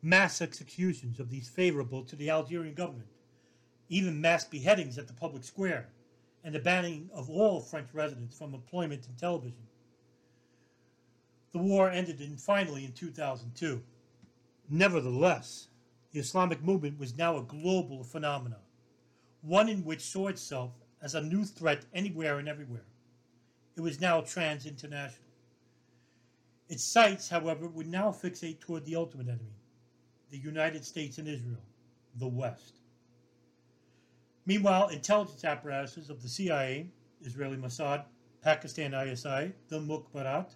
Mass 0.00 0.40
executions 0.40 1.20
of 1.20 1.28
these 1.28 1.50
favorable 1.50 2.02
to 2.04 2.16
the 2.16 2.30
Algerian 2.30 2.72
government, 2.72 3.10
even 3.90 4.18
mass 4.18 4.44
beheadings 4.44 4.96
at 4.96 5.06
the 5.06 5.12
public 5.12 5.44
square, 5.44 5.90
and 6.44 6.54
the 6.54 6.58
banning 6.58 7.10
of 7.12 7.28
all 7.28 7.60
French 7.60 7.88
residents 7.92 8.36
from 8.36 8.54
employment 8.54 9.06
in 9.06 9.14
television. 9.14 9.66
The 11.52 11.58
war 11.58 11.90
ended 11.90 12.20
in, 12.20 12.36
finally 12.36 12.84
in 12.84 12.92
2002. 12.92 13.82
Nevertheless, 14.68 15.68
the 16.12 16.20
Islamic 16.20 16.62
movement 16.62 16.98
was 16.98 17.16
now 17.16 17.36
a 17.36 17.42
global 17.42 18.04
phenomenon, 18.04 18.60
one 19.42 19.68
in 19.68 19.84
which 19.84 20.00
saw 20.00 20.28
itself 20.28 20.72
as 21.02 21.14
a 21.14 21.22
new 21.22 21.44
threat 21.44 21.84
anywhere 21.92 22.38
and 22.38 22.48
everywhere. 22.48 22.84
It 23.76 23.80
was 23.80 24.00
now 24.00 24.20
trans 24.20 24.66
international. 24.66 25.26
Its 26.68 26.84
sights, 26.84 27.28
however, 27.28 27.66
would 27.66 27.88
now 27.88 28.10
fixate 28.10 28.60
toward 28.60 28.84
the 28.84 28.96
ultimate 28.96 29.28
enemy 29.28 29.56
the 30.30 30.38
United 30.38 30.84
States 30.84 31.18
and 31.18 31.26
Israel, 31.26 31.62
the 32.16 32.28
West. 32.28 32.79
Meanwhile, 34.46 34.88
intelligence 34.88 35.44
apparatuses 35.44 36.10
of 36.10 36.22
the 36.22 36.28
CIA, 36.28 36.86
Israeli 37.22 37.56
Mossad, 37.56 38.04
Pakistan 38.42 38.94
ISI, 38.94 39.52
the 39.68 39.78
Mukhabarat, 39.78 40.54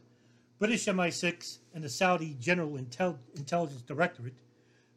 British 0.58 0.86
MI6, 0.86 1.58
and 1.74 1.84
the 1.84 1.88
Saudi 1.88 2.36
General 2.40 2.78
Intel- 2.78 3.18
Intelligence 3.36 3.82
Directorate 3.82 4.38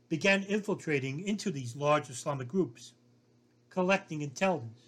began 0.08 0.44
infiltrating 0.44 1.28
into 1.28 1.52
these 1.52 1.76
large 1.76 2.10
Islamic 2.10 2.48
groups, 2.48 2.94
collecting 3.70 4.22
intelligence, 4.22 4.80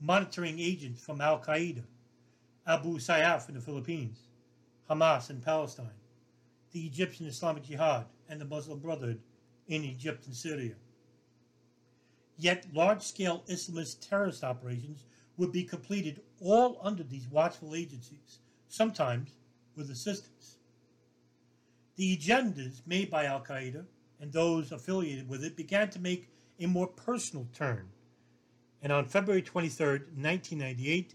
monitoring 0.00 0.60
agents 0.60 1.02
from 1.02 1.20
Al 1.20 1.40
Qaeda, 1.40 1.82
Abu 2.66 2.98
Sayyaf 2.98 3.48
in 3.48 3.56
the 3.56 3.60
Philippines, 3.60 4.28
Hamas 4.88 5.30
in 5.30 5.40
Palestine, 5.40 5.90
the 6.72 6.86
Egyptian 6.86 7.26
Islamic 7.26 7.64
Jihad, 7.64 8.06
and 8.28 8.40
the 8.40 8.44
Muslim 8.44 8.78
Brotherhood 8.78 9.20
in 9.66 9.82
Egypt 9.84 10.26
and 10.26 10.36
Syria. 10.36 10.74
Yet 12.36 12.66
large 12.72 13.02
scale 13.02 13.44
Islamist 13.48 14.08
terrorist 14.08 14.42
operations 14.42 15.04
would 15.36 15.52
be 15.52 15.64
completed 15.64 16.20
all 16.40 16.78
under 16.82 17.02
these 17.02 17.28
watchful 17.28 17.74
agencies, 17.74 18.38
sometimes 18.68 19.30
with 19.76 19.90
assistance. 19.90 20.58
The 21.96 22.16
agendas 22.16 22.80
made 22.86 23.10
by 23.10 23.24
Al 23.24 23.40
Qaeda 23.40 23.84
and 24.20 24.32
those 24.32 24.72
affiliated 24.72 25.28
with 25.28 25.44
it 25.44 25.56
began 25.56 25.90
to 25.90 26.00
make 26.00 26.28
a 26.58 26.66
more 26.66 26.86
personal 26.86 27.46
turn. 27.52 27.88
And 28.82 28.92
on 28.92 29.06
February 29.06 29.42
23, 29.42 29.86
1998, 29.86 31.14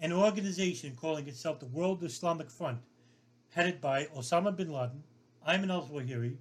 an 0.00 0.12
organization 0.12 0.96
calling 1.00 1.28
itself 1.28 1.60
the 1.60 1.66
World 1.66 2.02
Islamic 2.02 2.50
Front, 2.50 2.78
headed 3.50 3.80
by 3.80 4.06
Osama 4.16 4.54
bin 4.54 4.72
Laden, 4.72 5.02
Ayman 5.46 5.70
al 5.70 5.86
Zawahiri, 5.86 6.36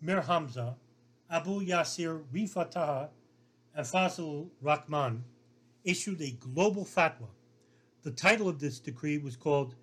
Mir 0.00 0.20
Hamza, 0.22 0.76
Abu 1.30 1.64
Yasir 1.64 2.22
Rifa 2.32 3.08
Fazl 3.82 4.50
Rahman, 4.62 5.24
issued 5.82 6.20
a 6.20 6.30
global 6.30 6.84
fatwa. 6.84 7.28
The 8.02 8.10
title 8.10 8.48
of 8.48 8.60
this 8.60 8.78
decree 8.78 9.18
was 9.18 9.36
called 9.36 9.74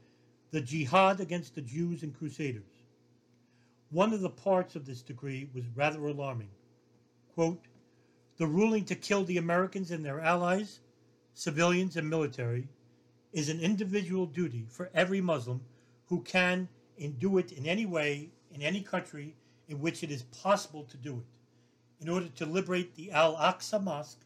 The 0.52 0.62
Jihad 0.62 1.20
Against 1.20 1.56
the 1.56 1.62
Jews 1.62 2.04
and 2.04 2.18
Crusaders. 2.18 2.84
One 3.90 4.14
of 4.14 4.22
the 4.22 4.30
parts 4.30 4.76
of 4.76 4.86
this 4.86 5.02
decree 5.02 5.50
was 5.54 5.66
rather 5.76 6.06
alarming. 6.08 6.50
Quote, 7.34 7.66
the 8.38 8.48
ruling 8.48 8.86
to 8.86 8.96
kill 8.96 9.24
the 9.24 9.38
Americans 9.38 9.92
and 9.92 10.04
their 10.04 10.22
allies, 10.22 10.80
civilians 11.34 11.98
and 11.98 12.10
military, 12.10 12.68
is 13.34 13.50
an 13.50 13.60
individual 13.60 14.26
duty 14.26 14.66
for 14.70 14.90
every 14.94 15.22
Muslim 15.22 15.62
who 16.08 16.22
can 16.22 16.68
and 17.00 17.20
do 17.20 17.38
it 17.38 17.52
in 17.52 17.66
any 17.66 17.86
way 17.86 18.30
in 18.54 18.62
any 18.62 18.82
country 18.82 19.36
in 19.68 19.80
which 19.80 20.04
it 20.04 20.12
is 20.12 20.24
possible 20.24 20.84
to 20.84 20.98
do 20.98 21.18
it, 21.18 21.26
in 22.02 22.10
order 22.10 22.28
to 22.28 22.46
liberate 22.46 22.96
the 22.96 23.12
Al 23.12 23.36
Aqsa 23.36 23.82
Mosque 23.82 24.26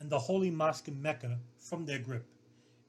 and 0.00 0.08
the 0.08 0.18
Holy 0.18 0.50
Mosque 0.50 0.88
in 0.88 1.02
Mecca 1.02 1.38
from 1.58 1.84
their 1.84 1.98
grip, 1.98 2.24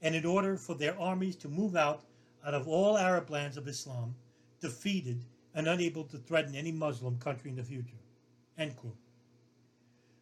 and 0.02 0.16
in 0.16 0.26
order 0.26 0.56
for 0.56 0.76
their 0.76 0.98
armies 1.00 1.36
to 1.38 1.50
move 1.50 1.76
out 1.76 2.04
out 2.46 2.54
of 2.54 2.68
all 2.68 2.98
Arab 2.98 3.30
lands 3.30 3.58
of 3.58 3.68
Islam, 3.68 4.16
defeated 4.62 5.24
and 5.56 5.68
unable 5.68 6.04
to 6.04 6.18
threaten 6.20 6.56
any 6.56 6.72
Muslim 6.72 7.18
country 7.18 7.50
in 7.50 7.58
the 7.58 7.64
future. 7.64 7.98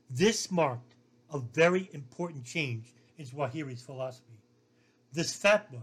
This 0.09 0.49
marked 0.49 0.95
a 1.33 1.39
very 1.39 1.89
important 1.91 2.45
change 2.45 2.93
in 3.17 3.25
Zawahiri's 3.25 3.81
philosophy. 3.81 4.39
This 5.11 5.37
fatwa 5.37 5.81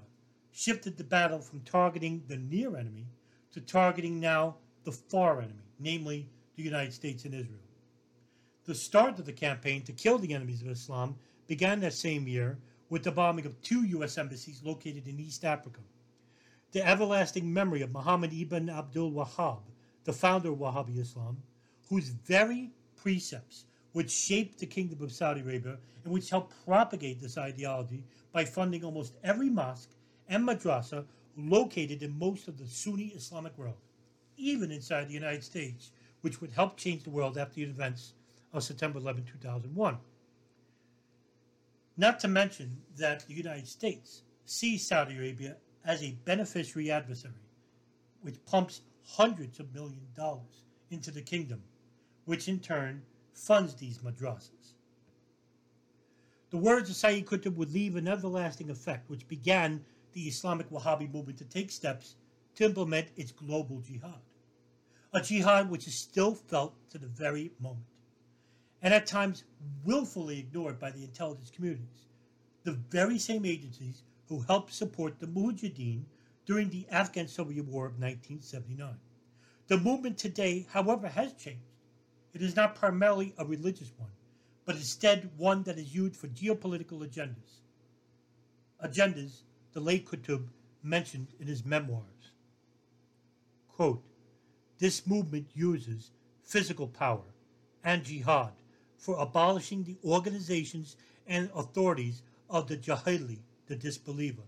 shifted 0.53 0.97
the 0.97 1.05
battle 1.05 1.39
from 1.39 1.61
targeting 1.61 2.23
the 2.29 2.37
near 2.37 2.77
enemy 2.77 3.07
to 3.53 3.61
targeting 3.61 4.21
now 4.21 4.57
the 4.85 4.93
far 4.93 5.41
enemy, 5.41 5.65
namely 5.79 6.29
the 6.57 6.63
United 6.63 6.93
States 6.93 7.25
and 7.25 7.35
Israel. 7.35 7.59
The 8.73 8.79
start 8.79 9.19
of 9.19 9.27
the 9.27 9.35
campaign 9.35 9.83
to 9.83 9.93
kill 9.93 10.17
the 10.17 10.33
enemies 10.33 10.63
of 10.63 10.69
Islam 10.69 11.17
began 11.47 11.81
that 11.81 11.93
same 11.93 12.27
year 12.27 12.57
with 12.89 13.05
the 13.05 13.13
bombing 13.13 13.45
of 13.45 13.61
two 13.61 13.85
U.S. 13.85 14.17
embassies 14.17 14.63
located 14.65 15.07
in 15.07 15.21
East 15.21 15.45
Africa. 15.45 15.81
The 16.71 16.83
everlasting 16.83 17.53
memory 17.53 17.83
of 17.83 17.93
Muhammad 17.93 18.33
ibn 18.33 18.71
Abdul 18.71 19.13
Wahhab, 19.13 19.59
the 20.05 20.15
founder 20.15 20.53
of 20.53 20.59
Wahhabi 20.59 20.99
Islam, 20.99 21.43
whose 21.91 22.09
very 22.09 22.71
precepts 22.97 23.67
would 23.93 24.11
shape 24.11 24.57
the 24.57 24.65
kingdom 24.65 25.03
of 25.03 25.13
Saudi 25.13 25.43
Arabia 25.43 25.77
and 26.05 26.15
which 26.15 26.31
helped 26.31 26.55
propagate 26.65 27.21
this 27.21 27.37
ideology 27.37 28.03
by 28.33 28.47
funding 28.47 28.85
almost 28.87 29.19
every 29.23 29.51
mosque 29.51 29.91
and 30.31 30.49
madrasa 30.49 31.05
located 31.37 32.03
in 32.03 32.19
most 32.19 32.49
of 32.49 32.57
the 32.57 32.67
Sunni 32.67 33.09
Islamic 33.09 33.59
world, 33.59 33.77
even 34.39 34.71
inside 34.71 35.09
the 35.09 35.13
United 35.13 35.45
States, 35.45 35.91
which 36.23 36.41
would 36.41 36.53
help 36.53 36.79
change 36.79 37.03
the 37.03 37.11
world 37.11 37.37
after 37.37 37.57
the 37.57 37.65
events 37.65 38.15
of 38.53 38.63
September 38.63 38.99
11, 38.99 39.25
2001. 39.25 39.99
Not 41.97 42.21
to 42.21 42.29
mention 42.29 42.79
that 42.97 43.27
the 43.27 43.35
United 43.35 43.69
States 43.69 44.23
sees 44.45 44.87
Saudi 44.87 45.17
Arabia 45.17 45.57
as 45.85 46.03
a 46.03 46.17
beneficiary 46.25 46.91
adversary, 46.91 47.35
which 48.23 48.45
pumps 48.45 48.83
hundreds 49.05 49.61
of 49.61 49.75
million 49.75 50.07
dollars 50.17 50.63
into 50.91 51.11
the 51.11 51.23
kingdom, 51.23 51.63
which 52.25 52.49
in 52.49 52.61
turn 52.61 53.03
funds 53.35 53.75
these 53.75 53.99
madrasas. 53.99 54.75
The 56.51 56.59
words 56.59 56.91
of 56.91 56.97
Sayyid 56.97 57.27
Qutb 57.27 57.57
would 57.57 57.73
leave 57.73 57.97
an 57.97 58.07
everlasting 58.07 58.71
effect, 58.71 59.09
which 59.09 59.27
began 59.27 59.85
the 60.13 60.29
Islamic 60.29 60.69
Wahhabi 60.71 61.11
movement 61.13 61.39
to 61.39 61.47
take 61.47 61.71
steps 61.71 62.17
to 62.57 62.65
implement 62.65 63.09
its 63.17 63.33
global 63.33 63.81
jihad. 63.81 64.21
A 65.15 65.21
jihad 65.21 65.71
which 65.71 65.87
is 65.87 65.95
still 65.95 66.35
felt 66.35 66.75
to 66.91 66.99
the 66.99 67.07
very 67.07 67.53
moment, 67.59 67.87
and 68.83 68.93
at 68.93 69.07
times 69.07 69.45
willfully 69.85 70.41
ignored 70.41 70.79
by 70.79 70.91
the 70.91 71.05
intelligence 71.05 71.51
communities, 71.51 72.07
the 72.65 72.73
very 72.73 73.19
same 73.19 73.47
agencies 73.47 74.03
who 74.29 74.41
helped 74.41 74.73
support 74.73 75.19
the 75.19 75.27
Mujahideen 75.27 76.03
during 76.45 76.69
the 76.69 76.87
Afghan 76.91 77.29
Soviet 77.29 77.65
War 77.65 77.87
of 77.87 77.93
1979. 77.93 78.95
The 79.69 79.79
movement 79.79 80.19
today, 80.19 80.67
however, 80.71 81.09
has 81.09 81.33
changed. 81.35 81.61
It 82.35 82.43
is 82.43 82.57
not 82.57 82.75
primarily 82.75 83.35
a 83.39 83.45
religious 83.45 83.93
one, 83.97 84.11
but 84.65 84.77
instead 84.77 85.31
one 85.37 85.63
that 85.65 85.79
is 85.79 85.95
used 85.95 86.17
for 86.17 86.29
geopolitical 86.29 87.07
agendas. 87.07 87.61
Agendas 88.85 89.43
the 89.73 89.81
late 89.81 90.07
Qutb 90.07 90.49
mentioned 90.83 91.29
in 91.39 91.47
his 91.47 91.65
memoirs. 91.65 92.33
Quote, 93.69 94.03
this 94.79 95.07
movement 95.07 95.47
uses 95.55 96.11
physical 96.43 96.89
power 96.89 97.23
and 97.85 98.05
jihad 98.05 98.53
for 99.03 99.19
abolishing 99.19 99.83
the 99.83 99.97
organizations 100.05 100.97
and 101.27 101.51
authorities 101.57 102.23
of 102.49 102.69
the 102.69 102.77
Jahili, 102.77 103.41
the 103.67 103.75
disbeliever, 103.75 104.45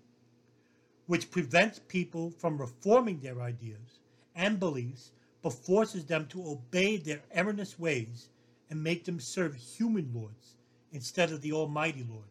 which 1.07 1.33
prevents 1.33 1.81
people 1.89 2.31
from 2.31 2.59
reforming 2.61 3.19
their 3.19 3.43
ideas 3.43 3.99
and 4.37 4.61
beliefs 4.61 5.11
but 5.43 5.53
forces 5.53 6.05
them 6.05 6.27
to 6.29 6.47
obey 6.47 6.97
their 6.97 7.21
erroneous 7.35 7.81
ways 7.81 8.29
and 8.71 8.81
make 8.83 9.05
them 9.05 9.19
serve 9.19 9.57
human 9.57 10.09
lords 10.15 10.55
instead 10.93 11.33
of 11.33 11.43
the 11.43 11.53
Almighty 11.53 12.07
Lord. 12.09 12.31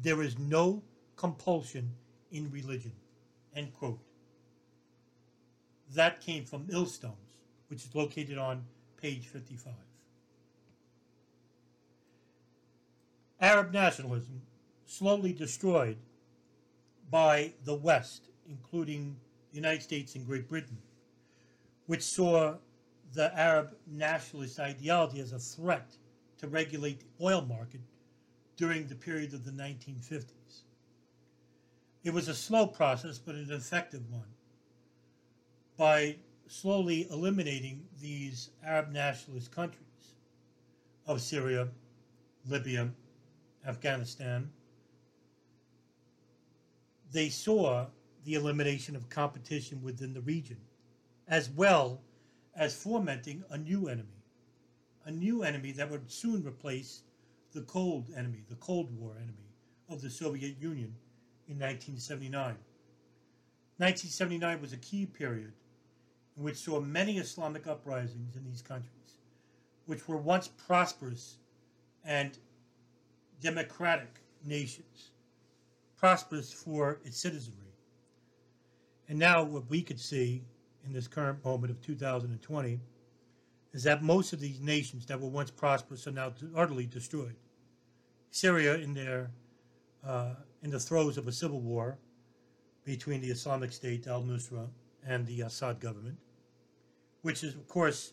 There 0.00 0.22
is 0.22 0.38
no 0.38 0.82
compulsion 1.16 1.90
in 2.32 2.50
religion. 2.50 2.92
End 3.54 3.74
quote. 3.74 4.00
That 5.94 6.22
came 6.22 6.46
from 6.46 6.66
Milestones, 6.66 7.36
which 7.68 7.84
is 7.84 7.94
located 7.94 8.38
on 8.38 8.64
page 8.96 9.26
55. 9.26 9.74
Arab 13.40 13.72
nationalism, 13.72 14.42
slowly 14.86 15.32
destroyed 15.32 15.96
by 17.10 17.52
the 17.64 17.74
West, 17.74 18.30
including 18.48 19.16
the 19.50 19.56
United 19.56 19.82
States 19.82 20.14
and 20.14 20.26
Great 20.26 20.48
Britain, 20.48 20.78
which 21.86 22.02
saw 22.02 22.54
the 23.14 23.36
Arab 23.38 23.74
nationalist 23.86 24.58
ideology 24.58 25.20
as 25.20 25.32
a 25.32 25.38
threat 25.38 25.96
to 26.38 26.48
regulate 26.48 27.00
the 27.00 27.24
oil 27.24 27.42
market 27.42 27.80
during 28.56 28.86
the 28.86 28.94
period 28.94 29.32
of 29.32 29.44
the 29.44 29.52
1950s. 29.52 30.62
It 32.04 32.10
was 32.10 32.28
a 32.28 32.34
slow 32.34 32.66
process, 32.66 33.18
but 33.18 33.34
an 33.34 33.50
effective 33.50 34.02
one. 34.10 34.28
By 35.76 36.16
slowly 36.48 37.06
eliminating 37.10 37.86
these 38.00 38.50
Arab 38.64 38.90
nationalist 38.90 39.52
countries 39.52 40.14
of 41.06 41.20
Syria, 41.20 41.68
Libya, 42.46 42.90
Afghanistan, 43.68 44.50
they 47.12 47.28
saw 47.28 47.86
the 48.24 48.34
elimination 48.34 48.96
of 48.96 49.08
competition 49.10 49.82
within 49.82 50.14
the 50.14 50.22
region, 50.22 50.56
as 51.28 51.50
well 51.50 52.00
as 52.56 52.74
fomenting 52.74 53.44
a 53.50 53.58
new 53.58 53.88
enemy, 53.88 54.24
a 55.04 55.10
new 55.10 55.42
enemy 55.42 55.72
that 55.72 55.90
would 55.90 56.10
soon 56.10 56.44
replace 56.44 57.02
the 57.52 57.60
cold 57.62 58.08
enemy, 58.16 58.42
the 58.48 58.56
Cold 58.56 58.90
War 58.98 59.12
enemy 59.16 59.52
of 59.88 60.00
the 60.00 60.10
Soviet 60.10 60.56
Union 60.58 60.94
in 61.46 61.58
1979. 61.58 62.56
1979 63.76 64.60
was 64.60 64.72
a 64.72 64.78
key 64.78 65.06
period 65.06 65.52
in 66.36 66.42
which 66.42 66.56
saw 66.56 66.80
many 66.80 67.18
Islamic 67.18 67.66
uprisings 67.66 68.34
in 68.34 68.44
these 68.44 68.62
countries, 68.62 69.18
which 69.86 70.08
were 70.08 70.16
once 70.16 70.48
prosperous 70.48 71.36
and 72.04 72.38
democratic 73.40 74.20
nations, 74.44 75.10
prosperous 75.96 76.52
for 76.52 77.00
its 77.04 77.18
citizenry. 77.18 77.72
And 79.08 79.18
now, 79.18 79.42
what 79.42 79.68
we 79.70 79.82
could 79.82 79.98
see 80.00 80.44
in 80.84 80.92
this 80.92 81.08
current 81.08 81.44
moment 81.44 81.70
of 81.70 81.80
2020 81.80 82.80
is 83.72 83.82
that 83.84 84.02
most 84.02 84.32
of 84.32 84.40
these 84.40 84.60
nations 84.60 85.06
that 85.06 85.20
were 85.20 85.28
once 85.28 85.50
prosperous 85.50 86.06
are 86.06 86.12
now 86.12 86.32
utterly 86.54 86.86
destroyed. 86.86 87.36
Syria, 88.30 88.76
in 88.76 88.94
their 88.94 89.30
uh, 90.06 90.34
in 90.62 90.70
the 90.70 90.80
throes 90.80 91.18
of 91.18 91.26
a 91.28 91.32
civil 91.32 91.60
war 91.60 91.98
between 92.84 93.20
the 93.20 93.28
Islamic 93.28 93.72
State, 93.72 94.06
al 94.06 94.22
Nusra, 94.22 94.68
and 95.06 95.26
the 95.26 95.42
Assad 95.42 95.80
government, 95.80 96.16
which 97.22 97.44
is, 97.44 97.54
of 97.54 97.66
course, 97.68 98.12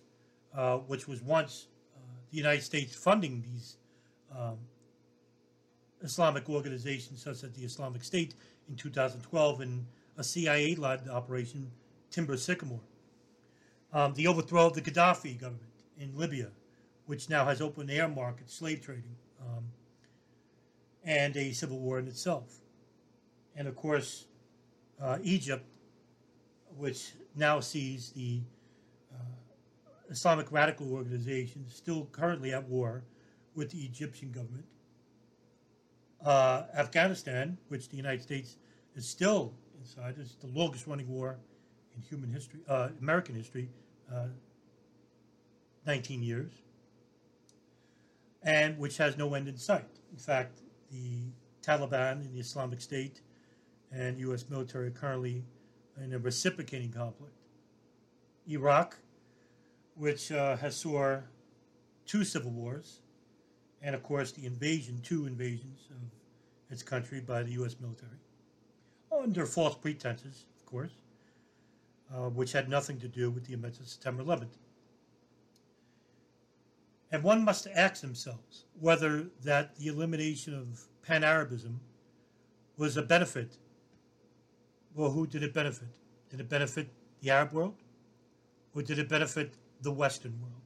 uh, 0.56 0.78
which 0.78 1.08
was 1.08 1.22
once 1.22 1.68
uh, 1.96 2.00
the 2.32 2.38
United 2.38 2.64
States 2.64 2.96
funding 2.96 3.42
these 3.42 3.78
um, 4.36 4.58
Islamic 6.06 6.50
organizations, 6.50 7.24
such 7.24 7.44
as 7.44 7.52
the 7.52 7.66
Islamic 7.66 8.04
State 8.04 8.36
in 8.70 8.76
2012 8.76 9.62
and 9.62 9.86
a 10.18 10.24
CIA 10.24 10.76
led 10.76 11.10
operation, 11.10 11.70
Timber 12.12 12.38
Sycamore. 12.38 12.80
Um, 13.92 14.14
the 14.14 14.28
overthrow 14.28 14.68
of 14.68 14.74
the 14.74 14.82
Gaddafi 14.82 15.38
government 15.40 15.72
in 16.00 16.18
Libya, 16.18 16.50
which 17.06 17.30
now 17.30 17.46
has 17.46 17.62
open 17.62 17.90
air 17.90 18.08
market 18.08 18.50
slave 18.50 18.82
trading. 18.82 19.16
Um, 19.42 19.66
and 21.06 21.38
a 21.38 21.52
civil 21.52 21.78
war 21.78 22.00
in 22.00 22.08
itself. 22.08 22.62
And 23.56 23.68
of 23.68 23.76
course, 23.76 24.26
uh, 25.02 25.20
Egypt, 25.22 25.64
which 26.78 27.12
now 27.36 27.60
sees 27.60 28.10
the 28.12 28.42
uh, 29.14 29.18
Islamic 30.10 30.52
radical 30.52 30.92
organization 30.94 31.66
still 31.70 32.06
currently 32.12 32.54
at 32.54 32.68
war 32.68 33.04
with 33.54 33.70
the 33.70 33.80
Egyptian 33.80 34.32
government. 34.32 34.66
Uh, 36.24 36.64
Afghanistan, 36.76 37.58
which 37.68 37.90
the 37.90 37.98
United 37.98 38.22
States 38.22 38.58
is 38.96 39.08
still 39.08 39.54
inside, 39.80 40.16
is 40.18 40.36
the 40.42 40.48
longest 40.48 40.88
running 40.88 41.08
war 41.08 41.38
in 41.96 42.02
human 42.02 42.32
history, 42.32 42.60
uh, 42.68 42.90
American 43.02 43.36
history, 43.36 43.70
uh, 44.14 44.28
19 45.86 46.24
years, 46.24 46.52
and 48.44 48.78
which 48.78 48.98
has 48.98 49.18
no 49.18 49.34
end 49.34 49.48
in 49.48 49.58
sight. 49.58 49.86
In 50.12 50.18
fact, 50.18 50.62
the 50.92 51.28
Taliban 51.62 52.14
and 52.14 52.34
the 52.34 52.40
Islamic 52.40 52.82
State 52.82 53.22
and 53.92 54.20
U.S. 54.20 54.46
military 54.50 54.88
are 54.88 54.92
currently 54.92 55.44
in 56.04 56.14
a 56.14 56.20
reciprocating 56.20 56.92
conflict. 56.92 57.34
Iraq, 58.48 58.98
which 59.96 60.32
uh, 60.32 60.58
has 60.58 60.76
saw 60.76 61.20
two 62.06 62.24
civil 62.24 62.52
wars, 62.52 63.02
and 63.86 63.94
of 63.94 64.02
course 64.02 64.32
the 64.32 64.46
invasion, 64.48 65.00
two 65.04 65.28
invasions 65.28 65.88
of 65.92 65.98
its 66.72 66.82
country 66.82 67.20
by 67.20 67.44
the 67.44 67.52
U.S. 67.52 67.76
military, 67.80 68.18
under 69.12 69.46
false 69.46 69.76
pretenses, 69.76 70.46
of 70.60 70.66
course, 70.66 70.92
uh, 72.12 72.30
which 72.30 72.52
had 72.52 72.68
nothing 72.68 73.00
to 73.00 73.08
do 73.08 73.30
with 73.30 73.46
the 73.46 73.54
events 73.54 73.80
of 73.80 73.88
September 73.88 74.24
11th. 74.24 74.58
And 77.12 77.22
one 77.22 77.46
must 77.46 77.68
ask 77.76 78.02
themselves 78.02 78.66
whether 78.80 79.28
that 79.44 79.76
the 79.76 79.88
elimination 79.88 80.56
of 80.56 80.84
pan 81.04 81.24
Arabism 81.24 81.80
was 82.78 82.98
a 82.98 83.04
benefit. 83.04 83.56
Well, 84.96 85.12
who 85.12 85.28
did 85.28 85.44
it 85.44 85.54
benefit? 85.54 85.90
Did 86.32 86.40
it 86.40 86.50
benefit 86.50 86.90
the 87.22 87.30
Arab 87.30 87.54
world? 87.54 87.76
Or 88.74 88.82
did 88.82 88.98
it 88.98 89.08
benefit 89.08 89.54
the 89.82 89.92
Western 89.92 90.34
world? 90.42 90.62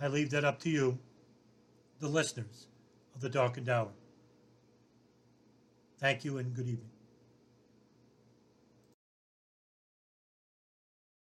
I 0.00 0.08
leave 0.08 0.30
that 0.30 0.44
up 0.44 0.58
to 0.62 0.68
you, 0.68 0.98
the 2.02 2.08
listeners 2.08 2.66
of 3.14 3.20
the 3.20 3.28
Darkened 3.28 3.68
Hour. 3.68 3.92
Thank 6.00 6.24
you 6.24 6.38
and 6.38 6.52
good 6.52 6.66
evening. 6.66 6.91